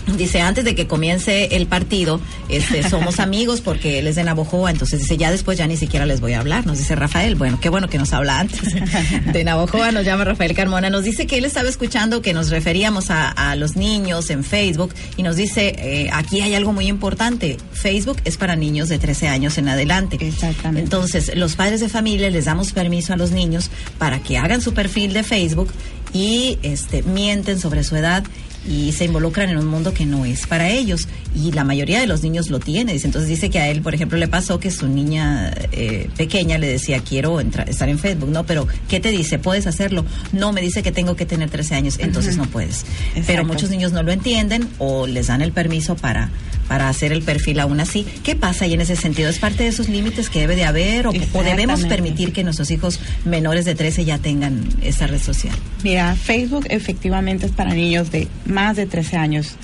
[0.07, 4.71] Dice, antes de que comience el partido, este, somos amigos porque él es de Navojoa,
[4.71, 7.59] entonces dice, ya después ya ni siquiera les voy a hablar, nos dice Rafael, bueno,
[7.61, 8.59] qué bueno que nos habla antes.
[9.33, 13.11] De Navojoa nos llama Rafael Carmona, nos dice que él estaba escuchando que nos referíamos
[13.11, 17.57] a, a los niños en Facebook y nos dice, eh, aquí hay algo muy importante,
[17.71, 20.17] Facebook es para niños de 13 años en adelante.
[20.19, 20.81] Exactamente.
[20.81, 24.73] Entonces, los padres de familia les damos permiso a los niños para que hagan su
[24.73, 25.71] perfil de Facebook
[26.13, 28.23] y este, mienten sobre su edad
[28.67, 31.07] y se involucran en un mundo que no es para ellos.
[31.35, 32.93] Y la mayoría de los niños lo tiene.
[32.93, 36.67] Entonces dice que a él, por ejemplo, le pasó que su niña eh, pequeña le
[36.67, 38.29] decía, quiero entrar, estar en Facebook.
[38.29, 39.39] No, pero ¿qué te dice?
[39.39, 40.05] ¿Puedes hacerlo?
[40.31, 41.99] No, me dice que tengo que tener 13 años.
[41.99, 42.85] Entonces no puedes.
[43.27, 46.29] Pero muchos niños no lo entienden o les dan el permiso para
[46.69, 48.05] para hacer el perfil aún así.
[48.23, 49.27] ¿Qué pasa ahí en ese sentido?
[49.27, 52.69] ¿Es parte de esos límites que debe de haber o, o debemos permitir que nuestros
[52.69, 55.55] hijos menores de 13 ya tengan esa red social?
[55.83, 59.55] Mira, Facebook efectivamente es para niños de más de 13 años.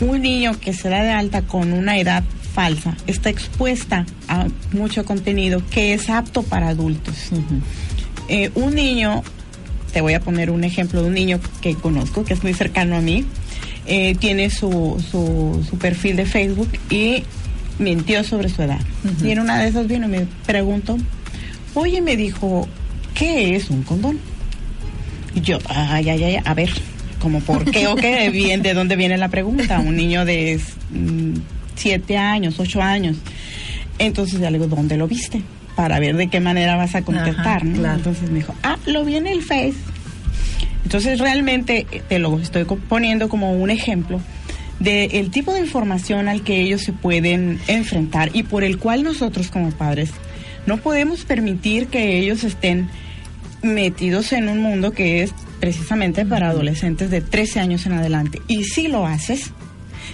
[0.00, 5.04] Un niño que se da de alta con una edad falsa está expuesta a mucho
[5.04, 7.30] contenido que es apto para adultos.
[8.28, 9.22] Eh, un niño,
[9.92, 12.96] te voy a poner un ejemplo de un niño que conozco, que es muy cercano
[12.96, 13.24] a mí,
[13.86, 17.24] eh, tiene su, su, su perfil de Facebook y
[17.78, 18.80] mintió sobre su edad.
[19.22, 20.96] Y en una de esas vino y me preguntó,
[21.74, 22.68] oye, me dijo,
[23.14, 24.18] ¿qué es un condón?
[25.34, 26.70] Y yo, ay, ay, ay, a ver,
[27.24, 29.80] como por qué o qué, bien, de dónde viene la pregunta.
[29.80, 30.60] Un niño de
[30.90, 31.32] mm,
[31.74, 33.16] siete años, ocho años.
[33.98, 35.40] Entonces ya le digo, ¿dónde lo viste?
[35.74, 37.78] Para ver de qué manera vas a contestar, Ajá, ¿no?
[37.78, 37.96] claro.
[37.96, 39.72] Entonces me dijo, ah, lo vi en el Face.
[40.84, 44.20] Entonces realmente eh, te lo estoy poniendo como un ejemplo
[44.78, 49.48] del tipo de información al que ellos se pueden enfrentar y por el cual nosotros
[49.48, 50.10] como padres
[50.66, 52.90] no podemos permitir que ellos estén
[53.62, 58.40] metidos en un mundo que es precisamente para adolescentes de 13 años en adelante.
[58.48, 59.52] Y si lo haces,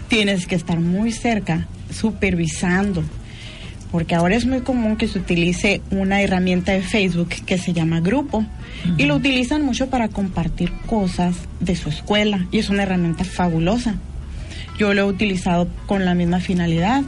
[0.09, 3.03] tienes que estar muy cerca, supervisando,
[3.91, 8.01] porque ahora es muy común que se utilice una herramienta de Facebook que se llama
[8.01, 8.45] Grupo
[8.97, 13.97] y lo utilizan mucho para compartir cosas de su escuela y es una herramienta fabulosa.
[14.81, 17.03] Yo lo he utilizado con la misma finalidad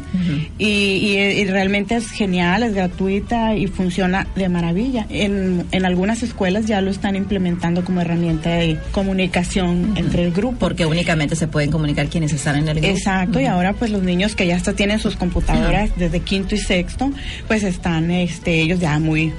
[0.59, 5.07] y, y, y realmente es genial, es gratuita y funciona de maravilla.
[5.09, 10.59] En, en algunas escuelas ya lo están implementando como herramienta de comunicación entre el grupo.
[10.59, 12.95] Porque únicamente se pueden comunicar quienes están en el grupo.
[12.95, 16.59] Exacto, y ahora pues los niños que ya hasta tienen sus computadoras desde quinto y
[16.59, 17.11] sexto,
[17.49, 19.33] pues están este ellos ya muy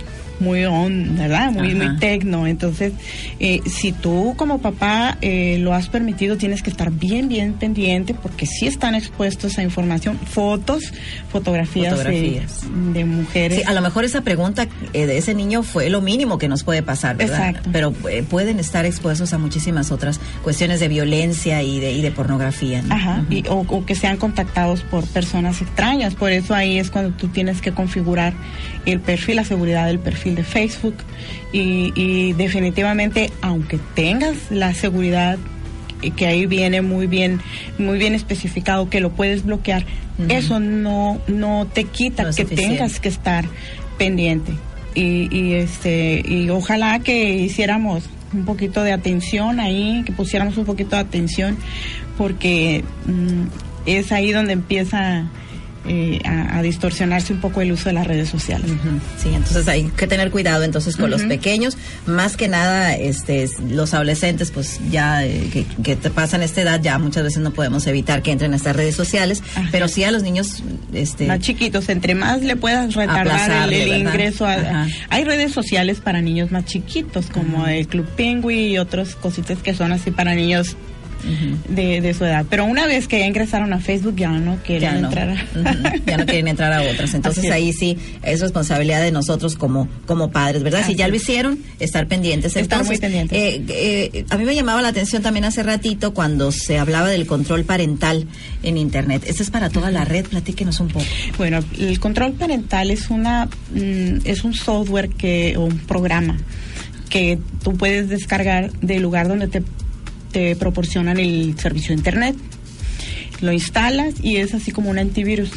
[0.44, 1.52] muy on, ¿verdad?
[1.52, 1.76] Muy, Ajá.
[1.92, 2.46] muy tecno.
[2.48, 2.94] Entonces,
[3.40, 8.14] eh, si tú como papá eh, lo has permitido, tienes que estar bien, bien pendiente
[8.14, 10.94] porque sí están expuestos a información, fotos,
[11.32, 12.62] fotografías, Fotografías.
[12.94, 13.60] De, mujeres.
[13.60, 16.64] Sí, a lo mejor esa pregunta eh, de ese niño fue lo mínimo que nos
[16.64, 17.50] puede pasar, ¿verdad?
[17.50, 17.70] Exacto.
[17.72, 22.12] Pero eh, pueden estar expuestos a muchísimas otras cuestiones de violencia y de, y de
[22.12, 22.82] pornografía.
[22.82, 22.94] ¿no?
[22.94, 23.34] Ajá, Ujú.
[23.34, 26.16] y- o, o que sean contactados por personas extrañas.
[26.16, 28.34] Por eso ahí es cuando tú tienes que configurar
[28.86, 30.96] el perfil, la seguridad del perfil de Facebook.
[31.52, 35.38] Y, y definitivamente, aunque tengas la seguridad
[36.02, 37.40] eh, que ahí viene muy bien,
[37.78, 39.86] muy bien especificado que lo puedes bloquear,
[40.30, 42.76] eso no, no te quita No que suficiente.
[42.76, 43.46] tengas que estar
[43.98, 44.52] pendiente.
[44.96, 50.66] Y, y este, y ojalá que hiciéramos un poquito de atención ahí, que pusiéramos un
[50.66, 51.58] poquito de atención,
[52.18, 55.26] porque mm, es ahí donde empieza
[55.88, 58.72] eh, a, a distorsionarse un poco el uso de las redes sociales.
[59.22, 63.94] Sí, entonces hay que tener cuidado entonces con los pequeños, más que nada este los
[63.94, 67.86] adolescentes pues ya eh, que, que te pasan esta edad ya muchas veces no podemos
[67.88, 69.68] evitar que entren a estas redes sociales, Ajá.
[69.72, 74.46] pero sí a los niños este Más chiquitos, entre más le puedas retardar el, ingreso.
[74.46, 79.58] a- hay redes sociales para niños más chiquitos, como el Club Pingüi y otras cositas
[79.60, 80.76] que son así para niños
[81.70, 82.46] de, de su edad.
[82.50, 85.30] Pero una vez que ya ingresaron a Facebook, ya no quieren ya no, entrar.
[85.30, 87.14] a- ya no quieren entrar a otras.
[87.14, 90.86] Entonces ahí sí es responsabilidad de nosotros como como padres, ¿verdad?
[90.86, 92.56] si ya lo hicieron, estar pendientes.
[92.56, 93.38] Estar Entonces, muy pendientes.
[93.38, 97.26] eh, eh, a mí me llamaba la atención también hace ratito cuando se hablaba del
[97.26, 98.28] control parental
[98.64, 99.24] en Internet.
[99.28, 101.06] Este es para toda la red, platíquenos un poco.
[101.38, 106.38] Bueno, el control parental es una mm, es un software que o un programa
[107.10, 109.62] que tú puedes descargar del lugar donde te,
[110.34, 112.36] te proporcionan el servicio de internet.
[113.40, 115.52] Lo instalas y es así como un antivirus.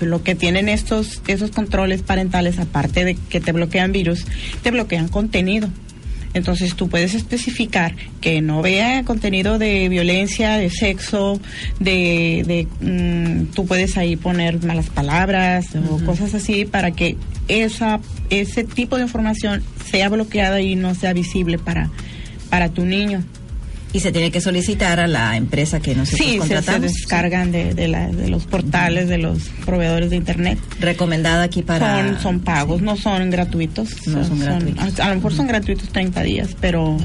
[0.00, 4.24] Lo que tienen estos esos controles parentales, aparte de que te bloquean virus,
[4.62, 5.68] te bloquean contenido.
[6.34, 11.40] Entonces tú puedes especificar que no vea contenido de violencia, de sexo,
[11.80, 17.16] de, de, mm, tú puedes ahí poner malas palabras o cosas así para que
[17.48, 17.98] esa
[18.28, 21.90] ese tipo de información sea bloqueada y no sea visible para
[22.50, 23.24] para tu niño.
[23.90, 26.82] Y se tiene que solicitar a la empresa que nosotros Sí, se, se contratamos.
[26.92, 30.58] descargan de, de, la- de los portales, de los proveedores de internet.
[30.78, 31.96] Recomendada aquí para...
[31.96, 34.06] Son, son pagos, no son gratuitos.
[34.06, 35.00] No son gratuitos.
[35.00, 36.98] A, a lo mejor son gratuitos 30 días, pero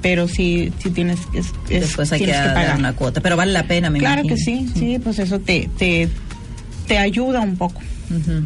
[0.00, 3.52] pero sí, sí tienes, es, es- Después hay que, tienes dar una cuota, pero vale
[3.52, 4.36] la pena, me Claro imagino.
[4.36, 6.08] que sí, sí, pues eso te, te,
[6.86, 7.80] te ayuda un poco.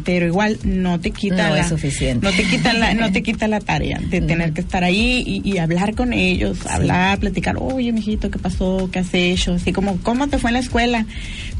[0.03, 2.25] Pero igual no te quita No la, es suficiente.
[2.27, 5.49] no te quita la, no te quita la tarea de tener que estar ahí y,
[5.49, 8.89] y hablar con ellos, hablar, platicar, oye mijito, ¿qué pasó?
[8.91, 9.53] ¿Qué has hecho?
[9.53, 11.05] Así como, ¿cómo te fue en la escuela?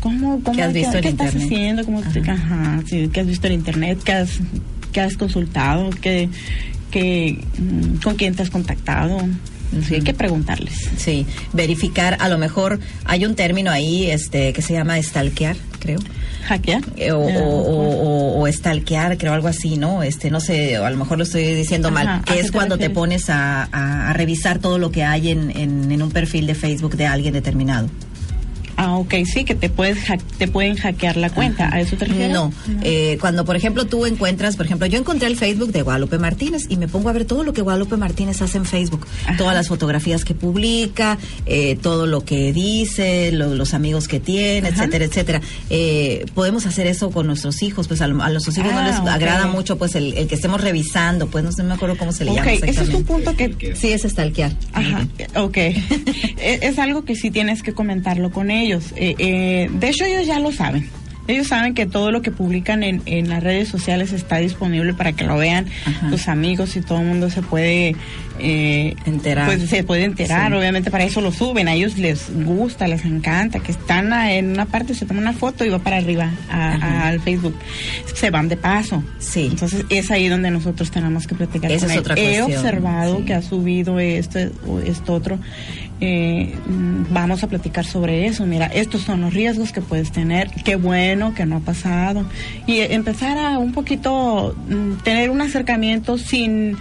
[0.02, 1.44] ¿Cómo, cómo ¿Qué has visto en estás internet?
[1.46, 1.86] haciendo?
[1.86, 2.82] ¿Cómo te- Ajá.
[2.88, 4.00] sí, ¿qué has visto en internet?
[4.04, 4.40] ¿Qué has,
[4.92, 5.90] qué has consultado?
[6.02, 6.30] ¿Qué,
[6.92, 9.18] qué, mm, ¿Con quién te has contactado?
[9.88, 10.74] Sí, hay que preguntarles.
[10.98, 16.00] Sí, verificar, a lo mejor hay un término ahí este que se llama stalkear, creo.
[16.46, 16.82] ¿Hackear?
[16.98, 20.04] Eh, O, o, o, o stalkear, creo algo así, ¿no?
[20.04, 22.52] Este, no sé, a lo mejor lo estoy diciendo Ajá, mal, ¿a que es te
[22.52, 26.12] cuando te pones a, a- a revisar todo lo que hay en, en, en un
[26.12, 27.88] perfil de Facebook de alguien determinado.
[28.84, 29.98] Ah, ok, sí, que te puedes
[30.38, 31.70] te pueden hackear la cuenta.
[31.74, 32.32] ¿A eso te refieres?
[32.34, 36.18] No, eh, cuando por ejemplo tú encuentras, por ejemplo, yo encontré el Facebook de Guadalupe
[36.18, 39.38] Martínez y me pongo a ver todo lo que Guadalupe Martínez hace en Facebook, Ajá.
[39.38, 44.68] todas las fotografías que publica, eh, todo lo que dice, lo- los amigos que tiene,
[44.70, 44.78] Ajá.
[44.84, 45.42] etcétera, etcétera.
[45.70, 49.00] Eh, podemos hacer eso con nuestros hijos, pues a, a nuestros hijos no Ah, les
[49.00, 49.08] ok.
[49.08, 52.26] agrada mucho, pues el, el que estemos revisando, pues no sé, me acuerdo cómo se
[52.26, 53.76] le Ok, llama ese es un punto que...
[53.76, 54.52] Sí, es stalkear.
[54.74, 55.58] Ajá, ok.
[55.58, 55.78] es,
[56.62, 58.73] es algo que sí tienes que comentarlo con ellos.
[58.96, 60.90] Eh, eh, de hecho, ellos ya lo saben.
[61.26, 65.14] Ellos saben que todo lo que publican en, en las redes sociales está disponible para
[65.14, 66.10] que lo vean Ajá.
[66.10, 67.96] tus amigos y todo el mundo se puede
[68.40, 69.46] eh, Enterar.
[69.46, 70.58] Pues se puede enterar, Sí.
[70.58, 71.70] obviamente para eso lo suben.
[71.70, 75.64] A ellos les gusta, les encanta, que están en una parte, se toman una foto
[75.64, 77.56] y va para arriba a- al Facebook.
[78.16, 79.02] Se van de paso.
[79.20, 79.48] Sí.
[79.52, 82.02] Entonces es ahí donde nosotros tenemos que platicar Esa con es él.
[82.02, 83.24] otra He observado sí.
[83.26, 85.40] que ha subido esto o esto otro.
[86.06, 86.54] Eh,
[87.12, 88.46] vamos a platicar sobre eso.
[88.46, 90.50] Mira, estos son los riesgos que puedes tener.
[90.66, 92.26] Qué bueno que no ha pasado.
[92.68, 96.76] Y empezar a un poquito mm, tener un acercamiento sin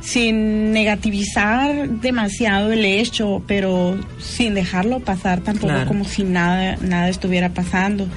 [0.00, 5.86] sin negativizar demasiado el hecho, pero sin dejarlo pasar tampoco Claro.
[5.86, 8.08] como si nada, nada estuviera pasando.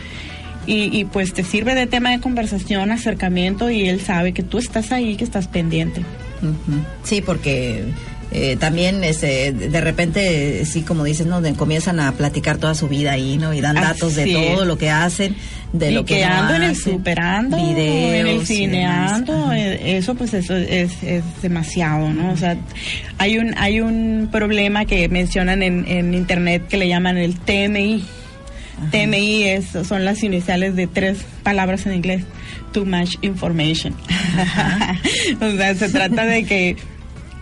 [0.65, 4.57] Y, y pues te sirve de tema de conversación, acercamiento y él sabe que tú
[4.57, 6.01] estás ahí, que estás pendiente.
[6.41, 6.79] Ujú.
[7.03, 7.83] Sí, porque
[8.31, 11.41] eh, también este, de repente, sí, como dices, ¿no?
[11.41, 13.53] De- comienzan a platicar toda su vida ahí, ¿no?
[13.53, 14.53] Y dan datos de es.
[14.55, 15.35] todo lo que hacen,
[15.73, 18.79] de y lo que, que no ando en el hacen, superando, en el y cine
[18.79, 19.11] demás.
[19.13, 19.57] ando, Ajá.
[19.59, 22.31] eh, eso pues eso es, es demasiado, ¿no?
[22.31, 22.57] O sea,
[23.17, 28.03] hay un hay un problema que mencionan en, en internet que le llaman el TMI.
[28.91, 32.23] TMI es, son las iniciales de tres palabras en inglés.
[32.73, 33.93] Too much information.
[35.41, 36.75] o sea, se trata de que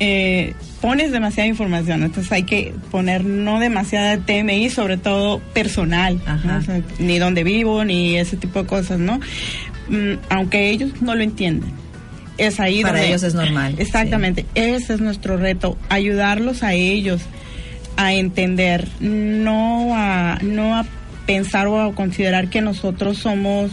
[0.06, 6.32] eh, pones demasiada información, entonces hay que poner no demasiada TMI, sobre todo personal, ¿no?
[6.34, 6.58] Ajá.
[6.58, 9.20] O sea, ni dónde vivo, ni ese tipo de cosas, ¿no?
[9.88, 11.72] Mm, aunque ellos no lo entienden.
[12.38, 17.22] Es ahí Para donde- ellos es normal, Exactamente, ese es nuestro reto, ayudarlos a ellos
[17.96, 20.86] a entender, no a, no a
[21.28, 23.72] pensar o a considerar que nosotros somos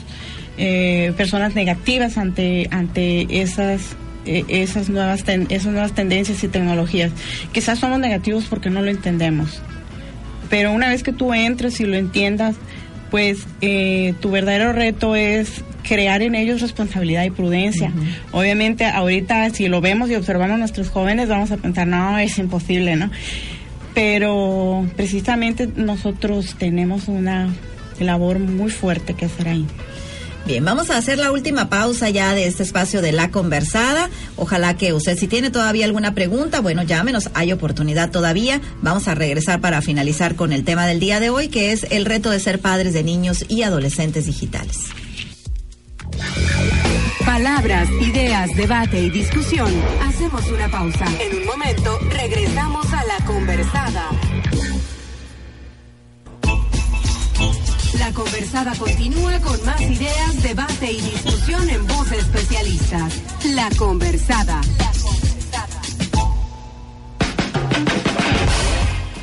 [0.58, 3.96] eh, personas negativas ante, ante esas
[4.48, 7.12] esas nuevas ten- esas nuevas tendencias y tecnologías.
[7.52, 9.60] Quizás somos negativos porque no lo entendemos.
[10.48, 12.56] Pero una vez que tú entres y lo entiendas,
[13.10, 17.92] pues eh, tu verdadero reto es crear en ellos responsabilidad y prudencia.
[18.32, 22.38] Obviamente ahorita si lo vemos y observamos a nuestros jóvenes vamos a pensar, no, es
[22.38, 23.10] imposible, ¿no?
[23.94, 27.48] Pero precisamente nosotros tenemos una
[27.98, 29.66] labor muy fuerte que hacer ahí.
[30.46, 34.10] Bien, vamos a hacer la última pausa ya de este espacio de la conversada.
[34.36, 38.60] Ojalá que usted, si tiene todavía alguna pregunta, bueno, llámenos, hay oportunidad todavía.
[38.82, 42.04] Vamos a regresar para finalizar con el tema del día de hoy, que es el
[42.04, 44.78] reto de ser padres de niños y adolescentes digitales.
[47.24, 49.72] Palabras, ideas, debate y discusión.
[50.02, 51.06] Hacemos una pausa.
[51.20, 54.10] En un momento regresamos a la conversada.
[57.98, 63.20] La conversada continúa con más ideas, debate y discusión en voz de especialistas.
[63.54, 64.60] La conversada.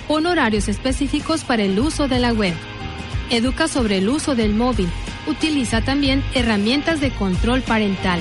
[0.07, 2.53] Pon horarios específicos para el uso de la web.
[3.30, 4.89] Educa sobre el uso del móvil.
[5.28, 8.20] Utiliza también herramientas de control parental.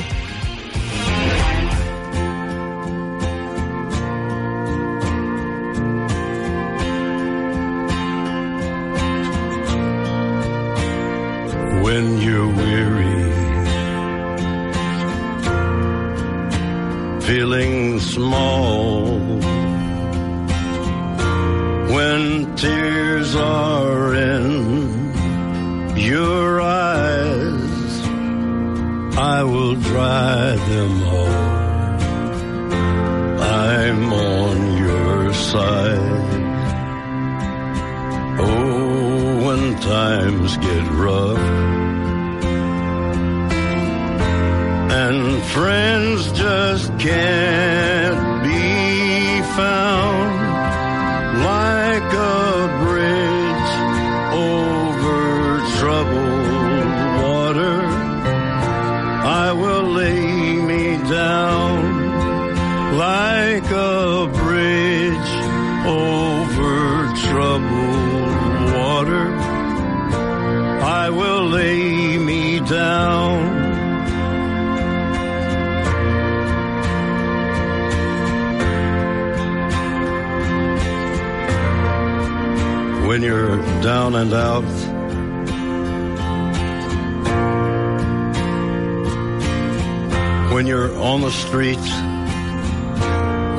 [91.16, 91.90] On the streets,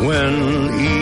[0.05, 0.96] when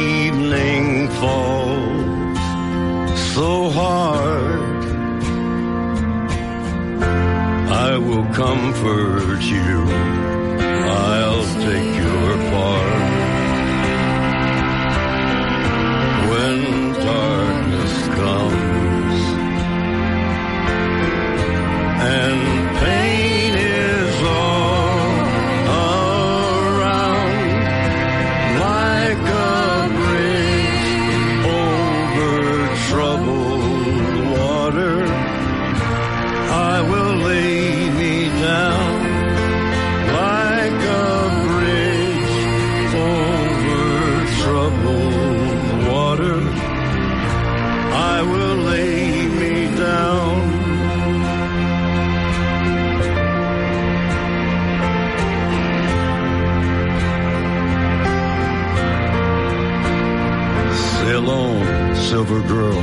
[62.15, 62.81] silver girl.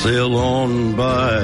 [0.00, 1.36] Sail on by.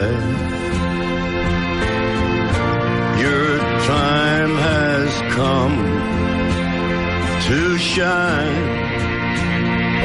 [3.24, 5.76] Your time has come
[7.46, 8.68] to shine.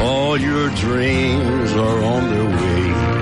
[0.05, 3.16] All your dreams are on their way.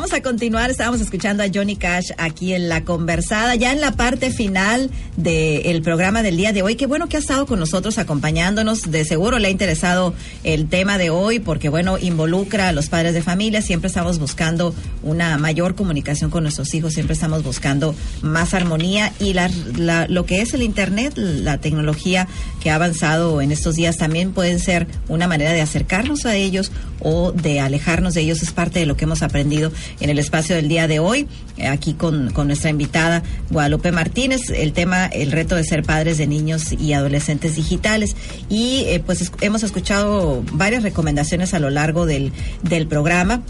[0.00, 0.70] Vamos a continuar.
[0.70, 5.82] Estábamos escuchando a Johnny Cash aquí en la conversada, ya en la parte final del
[5.82, 6.74] programa del día de hoy.
[6.76, 8.90] Qué bueno que ha estado con nosotros acompañándonos.
[8.90, 13.12] De seguro le ha interesado el tema de hoy porque, bueno, involucra a los padres
[13.12, 13.60] de familia.
[13.60, 19.34] Siempre estamos buscando una mayor comunicación con nuestros hijos, siempre estamos buscando más armonía y
[19.34, 22.26] la, la- lo que es el Internet, la tecnología
[22.62, 26.72] que ha avanzado en estos días también pueden ser una manera de acercarnos a ellos
[27.00, 28.42] o de alejarnos de ellos.
[28.42, 31.26] Es parte de lo que hemos aprendido en el espacio del día de hoy,
[31.56, 36.26] eh, aquí con, nuestra invitada Guadalupe Martínez, el tema, el reto de ser padres de
[36.26, 38.14] niños y adolescentes digitales.
[38.48, 42.32] Y eh, pues es- hemos escuchado varias recomendaciones a lo largo del,
[42.62, 43.42] del programa.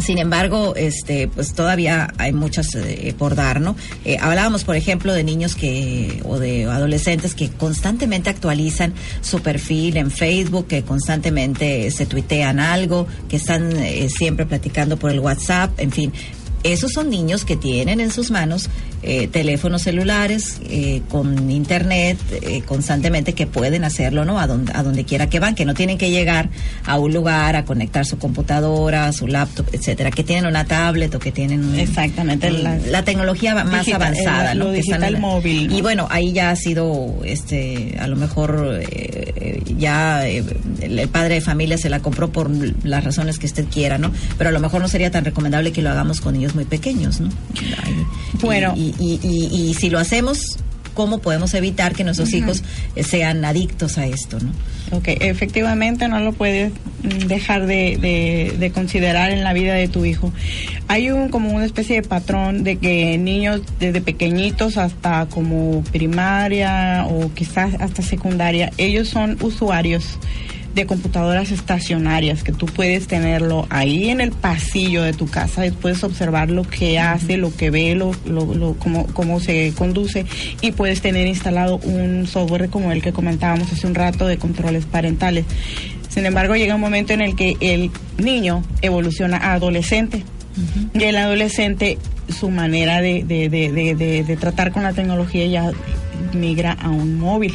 [0.00, 3.76] Sin embargo, este, pues todavía hay muchas eh, por dar, ¿no?
[4.04, 9.96] Eh, hablábamos, por ejemplo, de niños que o de adolescentes que constantemente actualizan su perfil
[9.96, 15.78] en Facebook, que constantemente se tuitean algo, que están eh, siempre platicando por el WhatsApp,
[15.78, 16.12] en fin.
[16.62, 18.68] Esos son niños que tienen en sus manos
[19.02, 24.38] eh, teléfonos celulares eh, con internet eh, constantemente que pueden hacerlo, ¿no?
[24.38, 26.50] A donde, a donde quiera que van, que no tienen que llegar
[26.84, 31.18] a un lugar a conectar su computadora, su laptop, etcétera, que tienen una tablet o
[31.18, 34.64] que tienen Exactamente, la- la, tecnología más Digital, avanzada, el- ¿no?
[34.66, 35.78] lo Que están digital en- móvil, ¿no?
[35.78, 40.44] Y bueno, ahí ya ha sido, este, a lo mejor eh, ya eh,
[40.82, 42.50] el, el padre de familia se la compró por
[42.84, 44.12] las razones que usted quiera, ¿no?
[44.36, 47.20] Pero a lo mejor no sería tan recomendable que lo hagamos con niños muy pequeños,
[47.20, 47.30] ¿no?
[48.40, 48.72] Bueno.
[48.76, 50.58] y, y, y- y si lo hacemos,
[50.94, 52.62] ¿cómo podemos evitar que nuestros hijos
[52.96, 54.50] eh, sean adictos a esto, no?
[54.96, 56.72] Ok, efectivamente no lo puedes
[57.04, 60.32] mm, dejar de, de- de considerar en la vida de tu hijo.
[60.88, 67.06] Hay un como una especie de patrón de que niños desde pequeñitos hasta como primaria
[67.08, 70.18] o quizás hasta secundaria, ellos son usuarios
[70.74, 75.70] de computadoras estacionarias que tú puedes tenerlo ahí en el pasillo de tu casa y
[75.72, 80.26] puedes observar lo que hace, lo que ve, lo, lo, lo- cómo, cómo se conduce
[80.60, 84.84] y puedes tener instalado un software como el que comentábamos hace un rato de controles
[84.86, 85.44] parentales.
[86.08, 90.22] Sin embargo, llega un momento en el que el niño evoluciona a adolescente
[90.94, 91.98] y el adolescente
[92.28, 95.70] su manera de, de, de, de, de- de tratar con la tecnología ya
[96.32, 97.54] migra a un móvil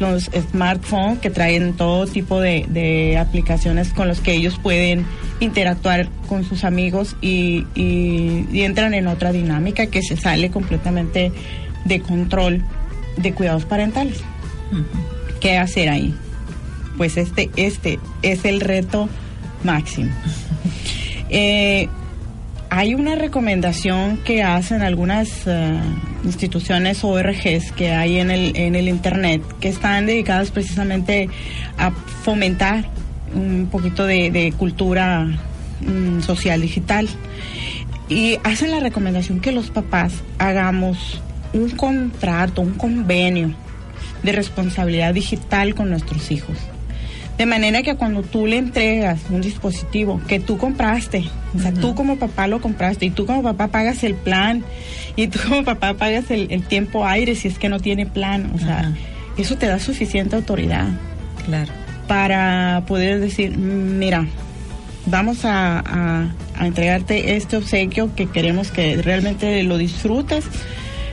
[0.00, 5.04] los smartphones que traen todo tipo de, de aplicaciones con los que ellos pueden
[5.40, 11.30] interactuar con sus amigos y, y- y entran en otra dinámica que se sale completamente
[11.84, 12.62] de control
[13.16, 14.20] de cuidados parentales.
[15.40, 16.14] ¿Qué hacer ahí?
[16.96, 19.08] Pues este, este es el reto
[19.64, 20.10] máximo.
[21.32, 21.88] Eh,
[22.70, 25.78] hay una recomendación que hacen algunas eh,
[26.24, 31.28] instituciones ORGs que hay en el, en el Internet que están dedicadas precisamente
[31.76, 32.84] a fomentar
[33.34, 35.26] un poquito de, de cultura
[35.80, 37.08] mm, social digital.
[38.08, 41.20] Y hacen la recomendación que los papás hagamos
[41.52, 43.52] un contrato, un convenio
[44.22, 46.56] de responsabilidad digital con nuestros hijos.
[47.40, 51.24] De manera que cuando tú le entregas un dispositivo que tú compraste,
[51.56, 54.62] o sea, tú como papá lo compraste y tú como papá pagas el plan
[55.16, 58.52] y tú como papá pagas el, el tiempo aire si es que no tiene plan,
[58.54, 58.92] o sea,
[59.38, 60.88] eso te da suficiente autoridad
[61.46, 61.72] Claro.
[62.06, 64.26] para poder decir, "Mm, mira,
[65.06, 70.44] vamos a, a- a entregarte este obsequio que queremos que realmente lo disfrutes,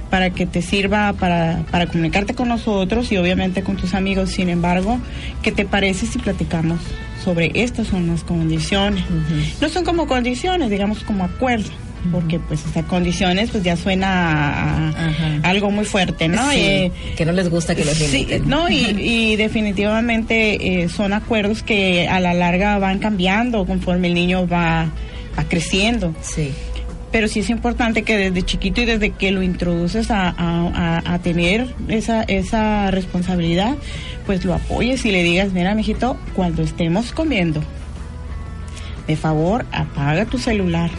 [0.10, 4.32] para que te sirva para, para comunicarte con nosotros y obviamente con tus amigos.
[4.32, 5.00] Sin embargo,
[5.42, 6.80] ¿qué te parece si platicamos
[7.24, 9.04] sobre estas son las condiciones?
[9.62, 11.70] No son como condiciones, digamos como acuerdo
[12.12, 16.52] porque pues esas condiciones pues ya suena a, algo muy fuerte, ¿no?
[16.52, 18.48] Sí, Eh, que no les gusta que los Sí, limiten.
[18.48, 24.14] no, y, y definitivamente eh, son acuerdos que a la larga van cambiando conforme el
[24.14, 24.90] niño va,
[25.38, 26.14] va creciendo.
[26.22, 26.52] Sí.
[27.12, 31.74] Pero sí es importante que desde chiquito y desde que lo introduces a, a- tener
[31.88, 33.76] esa, esa responsabilidad,
[34.26, 37.62] pues lo apoyes y le digas, mira, mijito, cuando estemos comiendo,
[39.08, 40.90] de favor, apaga tu celular.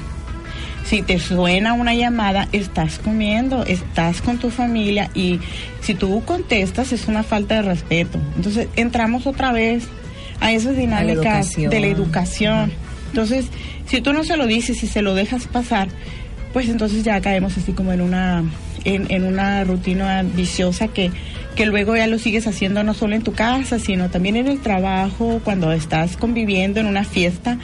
[0.84, 5.38] Si te suena una llamada, estás comiendo, estás con tu familia y
[5.82, 8.18] si tú contestas es una falta de respeto.
[8.36, 9.84] Entonces entramos otra vez
[10.40, 12.72] a esas dinámicas de la educación.
[13.08, 13.46] Entonces,
[13.86, 15.88] si tú no se lo dices y se lo dejas pasar,
[16.52, 18.44] pues entonces ya caemos así como en una
[18.84, 21.10] en, en una rutina viciosa que,
[21.58, 24.60] que luego ya lo sigues haciendo no solo en tu casa, sino también en el
[24.60, 27.58] trabajo, cuando estás conviviendo en una fiesta.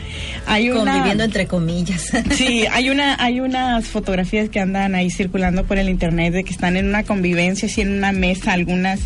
[0.47, 2.11] Hay una, Conviviendo entre comillas.
[2.33, 6.51] Sí, hay una, hay unas fotografías que andan ahí circulando por el internet de que
[6.51, 8.99] están en una convivencia, así en una mesa, algunas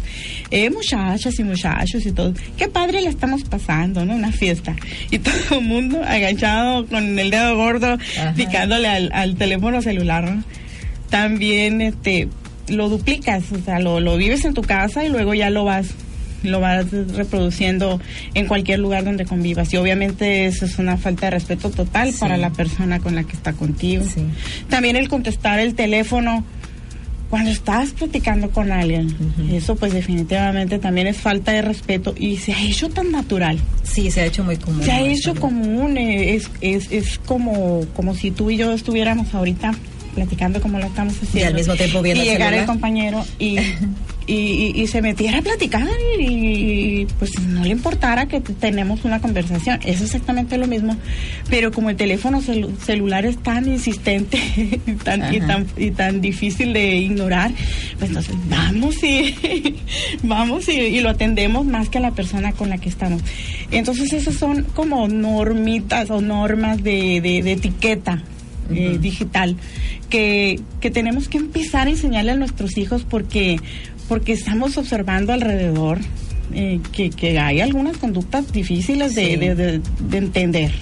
[0.51, 2.33] eh, muchachas y muchachos y todo.
[2.57, 4.15] Qué padre la estamos pasando, ¿no?
[4.15, 4.75] Una fiesta.
[5.11, 8.33] Y todo el mundo agachado con el dedo gordo, Ajá.
[8.35, 10.43] picándole al, al teléfono celular, ¿no?
[11.11, 12.29] También, este,
[12.71, 15.89] lo duplicas, o sea, lo, lo vives en tu casa y luego ya lo vas
[16.45, 18.01] lo vas reproduciendo
[18.35, 22.21] en cualquier lugar donde convivas y obviamente eso es una falta de respeto total Sí.
[22.21, 24.05] para la persona con la que está contigo.
[24.05, 24.23] Sí.
[24.69, 26.45] También el contestar el teléfono
[27.29, 29.15] cuando estás platicando con alguien,
[29.53, 33.59] eso pues definitivamente también es falta de respeto y se ha hecho tan natural.
[33.83, 34.83] Sí, se ha hecho muy común.
[34.85, 39.35] Se ha hecho común, eh, es, es, es como, como si tú y yo estuviéramos
[39.35, 39.73] ahorita
[40.19, 41.39] platicando como lo estamos haciendo.
[41.39, 43.59] Y al mismo tiempo viendo Y llegar el compañero y,
[44.27, 45.87] y, y- y se metiera a platicar
[46.21, 49.79] y, pues no le importara que tenemos una conversación.
[49.85, 50.97] Es exactamente lo mismo.
[51.49, 56.21] Pero como el teléfono celu- celular es tan insistente y tan, y, tan, y tan
[56.21, 57.53] difícil de ignorar,
[57.99, 59.35] pues entonces vamos y
[60.25, 63.23] vamos y, y lo atendemos más que a la persona con la que estamos.
[63.71, 68.23] Entonces esas son como normitas o normas de, de- de etiqueta
[68.71, 69.57] eh, digital
[70.11, 73.59] que, que tenemos que empezar a enseñarle a nuestros hijos porque,
[74.09, 75.99] porque estamos observando alrededor
[76.55, 79.37] eh, que, que hay algunas conductas difíciles de, Sí.
[79.37, 80.73] de- de- de entender,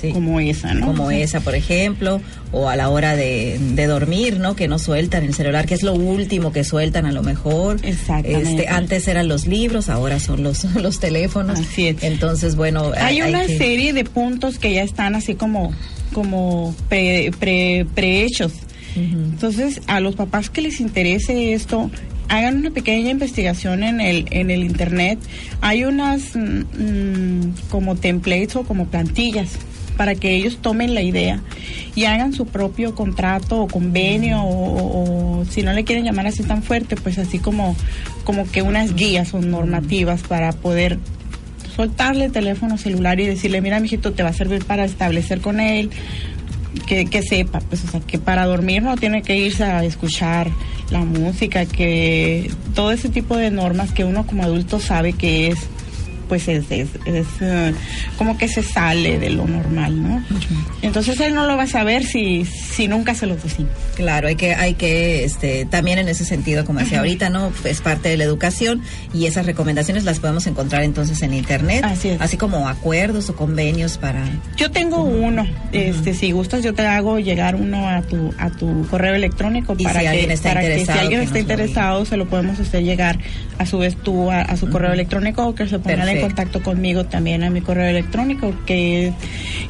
[0.00, 0.10] Sí.
[0.10, 0.86] como esa, ¿no?
[0.86, 2.20] Como esa, por ejemplo,
[2.50, 4.56] o a la hora de, de dormir, ¿no?
[4.56, 7.76] Que no sueltan el celular, que es lo último que sueltan a lo mejor.
[7.84, 8.50] Exactamente.
[8.50, 11.60] Este, antes eran los libros, ahora son los, los teléfonos.
[11.60, 12.02] Así es.
[12.02, 15.72] Entonces, bueno, Hay una que- serie de puntos que ya están así como,
[16.14, 18.52] como pre, pre, prehechos.
[18.96, 19.18] Ujú.
[19.18, 21.90] Entonces, a los papás que les interese esto,
[22.28, 25.18] hagan una pequeña investigación en el, en el internet.
[25.60, 26.38] Hay unas mm,
[26.82, 29.50] mm, como templates o como plantillas
[29.98, 31.40] para que ellos tomen la idea
[31.94, 36.26] y hagan su propio contrato o convenio o, o- o si no le quieren llamar
[36.26, 37.76] así tan fuerte, pues así como,
[38.24, 40.98] como que unas guías o normativas para poder
[41.74, 45.60] soltarle el teléfono celular y decirle, mira, mijito, te va a servir para establecer con
[45.60, 45.90] él,
[46.86, 50.48] que, que sepa, pues, o sea, que para dormir no tiene que irse a escuchar
[50.90, 55.58] la música, que todo ese tipo de normas que uno como adulto sabe que es,
[56.24, 57.74] pues es, es, es, eh,
[58.18, 60.24] como que se sale de lo normal, ¿no?
[60.82, 63.72] Entonces él no lo va a saber si, si nunca se lo decimos.
[63.94, 67.52] Claro, hay que, hay que, este, también en ese sentido, como decía ahorita, ¿no?
[67.64, 71.84] Es parte de la educación y esas recomendaciones las podemos encontrar entonces en internet.
[71.84, 72.20] Así es.
[72.20, 74.24] Así como acuerdos o convenios para.
[74.56, 78.86] Yo tengo uno, este, si gustas yo te hago llegar uno a tu a tu
[78.88, 82.26] correo electrónico para si que para que si alguien que está lo interesado se lo
[82.26, 83.18] podemos hacer llegar
[83.58, 86.62] a su vez tú a, a su correo electrónico o que se pongan en contacto
[86.62, 89.14] conmigo también a mi correo electrónico que es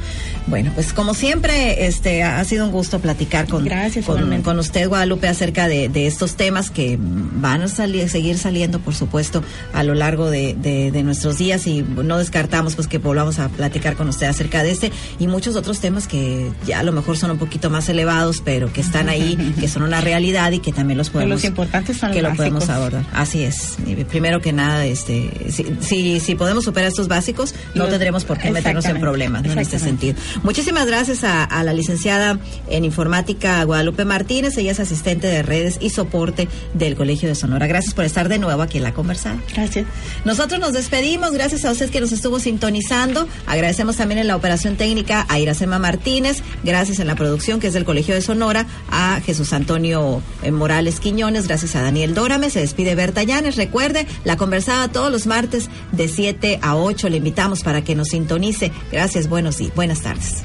[0.49, 5.29] Bueno, pues como siempre, este, ha sido un gusto platicar con, Gracias, con, usted, Guadalupe,
[5.29, 9.43] acerca de, de estos temas que van a salir, seguir saliendo, por supuesto,
[9.73, 13.49] a lo largo de, de- de nuestros días y no descartamos pues que volvamos a
[13.49, 17.17] platicar con usted acerca de este y muchos otros temas que ya a lo mejor
[17.17, 20.73] son un poquito más elevados, pero que están ahí, que son una realidad y que
[20.73, 22.77] también los podemos los importantes son que los lo básicos.
[22.77, 23.07] abordar.
[23.13, 23.77] Así es.
[24.09, 28.39] Primero que nada, este, si, si, si podemos superar estos básicos, no Los- tendremos por
[28.39, 29.53] qué meternos en problemas ¿no?
[29.53, 30.15] en este sentido.
[30.43, 32.39] Muchísimas gracias a, a la licenciada
[32.69, 34.57] en informática Guadalupe Martínez.
[34.59, 37.67] Ella es asistente de redes y soporte del Colegio de Sonora.
[37.67, 39.39] Gracias por estar de nuevo aquí en la conversada.
[39.55, 39.87] Gracias.
[40.25, 43.27] Nosotros nos despedimos, gracias a usted que nos estuvo sintonizando.
[43.47, 47.73] Agradecemos también en la operación técnica a Iracema Martínez, gracias en la producción que es
[47.75, 52.61] del Colegio de Sonora, a Jesús Antonio eh, Morales Quiñones, gracias a Daniel Dórame, se
[52.61, 53.57] despide Berta Llanes.
[53.57, 57.09] Recuerde, la conversada todos los martes de 7 a 8.
[57.09, 58.73] Le invitamos para que nos sintonice.
[58.93, 60.43] Gracias, buenos y buenas tardes.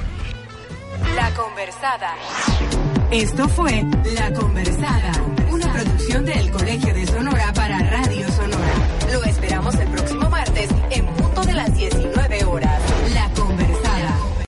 [1.16, 2.14] La conversada.
[3.10, 3.84] Esto fue
[4.14, 5.12] La conversada,
[5.50, 8.11] una producción del Colegio de Sonora para Radio